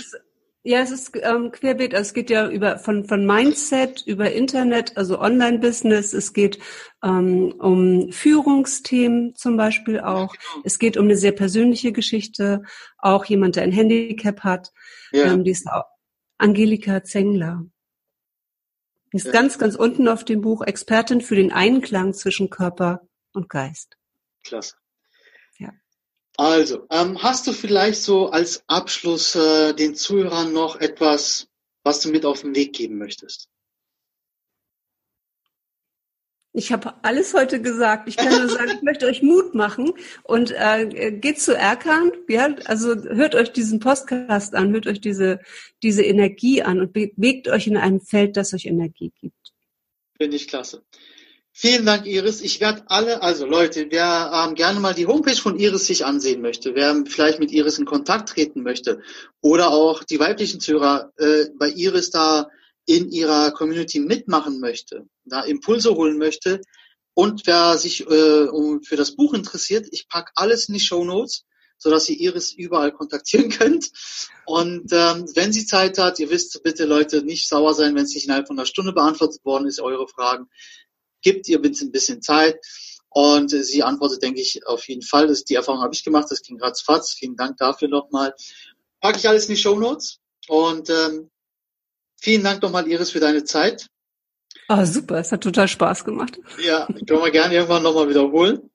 Ja, 0.62 0.80
es 0.80 0.90
ist 0.90 1.12
ähm, 1.14 1.52
querbeet. 1.52 1.94
Also 1.94 2.08
es 2.08 2.14
geht 2.14 2.28
ja 2.28 2.46
über 2.46 2.78
von 2.78 3.06
von 3.06 3.24
Mindset 3.24 4.02
über 4.06 4.30
Internet, 4.30 4.96
also 4.98 5.18
Online-Business. 5.18 6.12
Es 6.12 6.34
geht 6.34 6.58
ähm, 7.02 7.54
um 7.58 8.12
Führungsthemen 8.12 9.34
zum 9.34 9.56
Beispiel 9.56 10.00
auch. 10.00 10.32
Genau. 10.32 10.62
Es 10.64 10.78
geht 10.78 10.98
um 10.98 11.06
eine 11.06 11.16
sehr 11.16 11.32
persönliche 11.32 11.92
Geschichte. 11.92 12.62
Auch 12.98 13.24
jemand, 13.24 13.56
der 13.56 13.62
ein 13.62 13.72
Handicap 13.72 14.40
hat. 14.40 14.70
Ja. 15.12 15.32
Ähm, 15.32 15.44
die 15.44 15.52
ist 15.52 15.66
auch 15.66 15.84
Angelika 16.36 17.04
Zengler. 17.04 17.64
Die 19.12 19.16
ist 19.16 19.26
ja. 19.26 19.32
ganz, 19.32 19.58
ganz 19.58 19.76
unten 19.76 20.08
auf 20.08 20.26
dem 20.26 20.42
Buch 20.42 20.62
Expertin 20.62 21.22
für 21.22 21.36
den 21.36 21.52
Einklang 21.52 22.12
zwischen 22.12 22.50
Körper 22.50 23.00
und 23.32 23.48
Geist. 23.48 23.96
Klasse. 24.44 24.79
Also, 26.40 26.86
ähm, 26.88 27.22
hast 27.22 27.46
du 27.46 27.52
vielleicht 27.52 28.00
so 28.00 28.30
als 28.30 28.64
Abschluss 28.66 29.34
äh, 29.34 29.74
den 29.74 29.94
Zuhörern 29.94 30.54
noch 30.54 30.80
etwas, 30.80 31.48
was 31.84 32.00
du 32.00 32.08
mit 32.08 32.24
auf 32.24 32.40
den 32.40 32.54
Weg 32.54 32.72
geben 32.72 32.96
möchtest? 32.96 33.50
Ich 36.54 36.72
habe 36.72 36.94
alles 37.04 37.34
heute 37.34 37.60
gesagt. 37.60 38.08
Ich 38.08 38.16
kann 38.16 38.30
nur 38.30 38.48
sagen, 38.56 38.70
ich 38.74 38.80
möchte 38.80 39.04
euch 39.04 39.20
Mut 39.20 39.54
machen 39.54 39.92
und 40.22 40.50
äh, 40.52 41.12
geht 41.12 41.42
zu 41.42 41.54
Erkan. 41.54 42.10
Ja, 42.26 42.54
also 42.64 42.94
hört 42.96 43.34
euch 43.34 43.52
diesen 43.52 43.78
Podcast 43.78 44.54
an, 44.54 44.72
hört 44.72 44.86
euch 44.86 45.02
diese 45.02 45.40
diese 45.82 46.02
Energie 46.02 46.62
an 46.62 46.80
und 46.80 46.94
bewegt 46.94 47.48
euch 47.48 47.66
in 47.66 47.76
einem 47.76 48.00
Feld, 48.00 48.38
das 48.38 48.54
euch 48.54 48.64
Energie 48.64 49.12
gibt. 49.20 49.52
Finde 50.16 50.36
ich 50.36 50.48
klasse. 50.48 50.86
Vielen 51.62 51.84
Dank, 51.84 52.06
Iris. 52.06 52.40
Ich 52.40 52.58
werde 52.60 52.84
alle, 52.86 53.20
also 53.20 53.44
Leute, 53.44 53.88
wer 53.90 54.30
ähm, 54.32 54.54
gerne 54.54 54.80
mal 54.80 54.94
die 54.94 55.06
Homepage 55.06 55.36
von 55.36 55.58
Iris 55.58 55.88
sich 55.88 56.06
ansehen 56.06 56.40
möchte, 56.40 56.74
wer 56.74 57.04
vielleicht 57.06 57.38
mit 57.38 57.52
Iris 57.52 57.78
in 57.78 57.84
Kontakt 57.84 58.30
treten 58.30 58.62
möchte 58.62 59.02
oder 59.42 59.68
auch 59.68 60.02
die 60.02 60.18
weiblichen 60.18 60.60
Zuhörer 60.60 61.12
äh, 61.18 61.50
bei 61.58 61.68
Iris 61.68 62.08
da 62.08 62.48
in 62.86 63.10
ihrer 63.10 63.50
Community 63.50 64.00
mitmachen 64.00 64.58
möchte, 64.58 65.04
da 65.26 65.42
Impulse 65.42 65.94
holen 65.94 66.16
möchte 66.16 66.62
und 67.12 67.46
wer 67.46 67.76
sich 67.76 68.08
äh, 68.08 68.44
um, 68.44 68.82
für 68.82 68.96
das 68.96 69.14
Buch 69.14 69.34
interessiert, 69.34 69.86
ich 69.90 70.08
pack 70.08 70.32
alles 70.36 70.66
in 70.66 70.72
die 70.72 70.80
Show 70.80 71.04
Notes, 71.04 71.44
sodass 71.76 72.08
ihr 72.08 72.18
Iris 72.18 72.54
überall 72.54 72.92
kontaktieren 72.92 73.50
könnt. 73.58 73.90
Und 74.46 74.90
ähm, 74.92 75.26
wenn 75.34 75.52
sie 75.52 75.66
Zeit 75.66 75.98
hat, 75.98 76.18
ihr 76.20 76.30
wisst 76.30 76.62
bitte 76.62 76.86
Leute 76.86 77.22
nicht 77.22 77.46
sauer 77.46 77.74
sein, 77.74 77.94
wenn 77.94 78.04
es 78.04 78.14
nicht 78.14 78.24
innerhalb 78.24 78.46
von 78.46 78.58
einer 78.58 78.66
Stunde 78.66 78.94
beantwortet 78.94 79.44
worden 79.44 79.66
ist, 79.66 79.80
eure 79.80 80.08
Fragen 80.08 80.48
gibt 81.22 81.48
ihr 81.48 81.60
bitte 81.60 81.84
ein 81.84 81.92
bisschen 81.92 82.22
Zeit. 82.22 82.58
Und 83.08 83.50
sie 83.50 83.82
antwortet, 83.82 84.22
denke 84.22 84.40
ich, 84.40 84.66
auf 84.66 84.86
jeden 84.88 85.02
Fall. 85.02 85.26
Das, 85.26 85.44
die 85.44 85.56
Erfahrung 85.56 85.82
habe 85.82 85.94
ich 85.94 86.04
gemacht, 86.04 86.28
das 86.30 86.42
ging 86.42 86.60
ratzfatz. 86.60 87.12
Vielen 87.12 87.36
Dank 87.36 87.56
dafür 87.56 87.88
nochmal. 87.88 88.34
Packe 89.00 89.18
ich 89.18 89.28
alles 89.28 89.48
in 89.48 89.56
die 89.56 89.60
Show 89.60 89.78
Notes. 89.78 90.20
Und 90.48 90.90
ähm, 90.90 91.30
vielen 92.20 92.44
Dank 92.44 92.62
nochmal, 92.62 92.86
Iris, 92.86 93.10
für 93.10 93.20
deine 93.20 93.44
Zeit. 93.44 93.88
Ah, 94.68 94.86
super, 94.86 95.18
es 95.18 95.32
hat 95.32 95.42
total 95.42 95.66
Spaß 95.66 96.04
gemacht. 96.04 96.38
Ja, 96.64 96.86
können 96.86 97.22
wir 97.22 97.30
gerne 97.32 97.54
irgendwann 97.54 97.82
nochmal 97.82 98.08
wiederholen. 98.08 98.70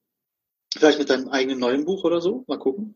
Vielleicht 0.74 1.00
mit 1.00 1.10
deinem 1.10 1.30
eigenen 1.30 1.60
neuen 1.60 1.86
Buch 1.86 2.04
oder 2.04 2.20
so. 2.20 2.44
Mal 2.48 2.60
gucken. 2.60 2.96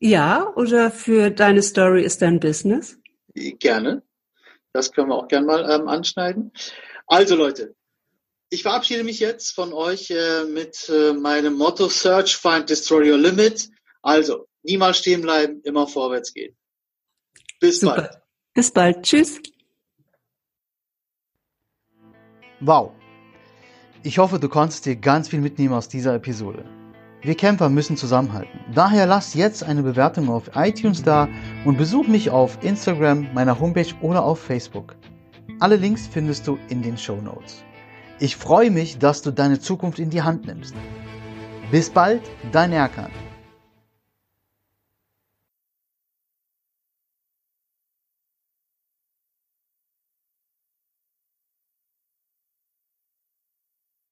Ja, 0.00 0.52
oder 0.56 0.90
für 0.90 1.30
deine 1.30 1.62
Story 1.62 2.02
ist 2.02 2.22
dein 2.22 2.40
Business? 2.40 2.98
Gerne. 3.34 4.02
Das 4.72 4.90
können 4.90 5.08
wir 5.08 5.14
auch 5.14 5.28
gerne 5.28 5.46
mal 5.46 5.70
ähm, 5.70 5.86
anschneiden. 5.86 6.52
Also 7.06 7.36
Leute, 7.36 7.76
ich 8.54 8.62
verabschiede 8.62 9.04
mich 9.04 9.18
jetzt 9.18 9.50
von 9.50 9.72
euch 9.72 10.10
äh, 10.10 10.44
mit 10.44 10.88
äh, 10.88 11.12
meinem 11.12 11.54
Motto 11.54 11.88
Search, 11.88 12.36
Find, 12.36 12.70
Destroy 12.70 13.10
Your 13.10 13.18
Limit. 13.18 13.68
Also, 14.00 14.46
niemals 14.62 14.98
stehen 14.98 15.22
bleiben, 15.22 15.60
immer 15.64 15.86
vorwärts 15.86 16.32
gehen. 16.32 16.56
Bis 17.60 17.80
Super. 17.80 17.96
bald. 17.96 18.10
Bis 18.54 18.70
bald. 18.70 19.02
Tschüss. 19.02 19.40
Wow. 22.60 22.92
Ich 24.04 24.18
hoffe, 24.18 24.38
du 24.38 24.48
konntest 24.48 24.86
dir 24.86 24.96
ganz 24.96 25.28
viel 25.28 25.40
mitnehmen 25.40 25.74
aus 25.74 25.88
dieser 25.88 26.14
Episode. 26.14 26.64
Wir 27.22 27.34
Kämpfer 27.34 27.70
müssen 27.70 27.96
zusammenhalten. 27.96 28.60
Daher 28.74 29.06
lass 29.06 29.34
jetzt 29.34 29.64
eine 29.64 29.82
Bewertung 29.82 30.28
auf 30.28 30.50
iTunes 30.54 31.02
da 31.02 31.28
und 31.64 31.78
besuch 31.78 32.06
mich 32.06 32.30
auf 32.30 32.62
Instagram, 32.62 33.32
meiner 33.32 33.58
Homepage 33.58 33.94
oder 34.02 34.22
auf 34.22 34.38
Facebook. 34.38 34.94
Alle 35.58 35.76
Links 35.76 36.06
findest 36.06 36.46
du 36.46 36.58
in 36.68 36.82
den 36.82 36.98
Show 36.98 37.16
Notes. 37.16 37.64
Ich 38.24 38.36
freue 38.36 38.70
mich, 38.70 38.96
dass 38.96 39.20
du 39.20 39.32
deine 39.32 39.60
Zukunft 39.60 39.98
in 39.98 40.08
die 40.08 40.22
Hand 40.22 40.46
nimmst. 40.46 40.74
Bis 41.70 41.90
bald, 41.90 42.22
dein 42.52 42.72
Erkan. 42.72 43.10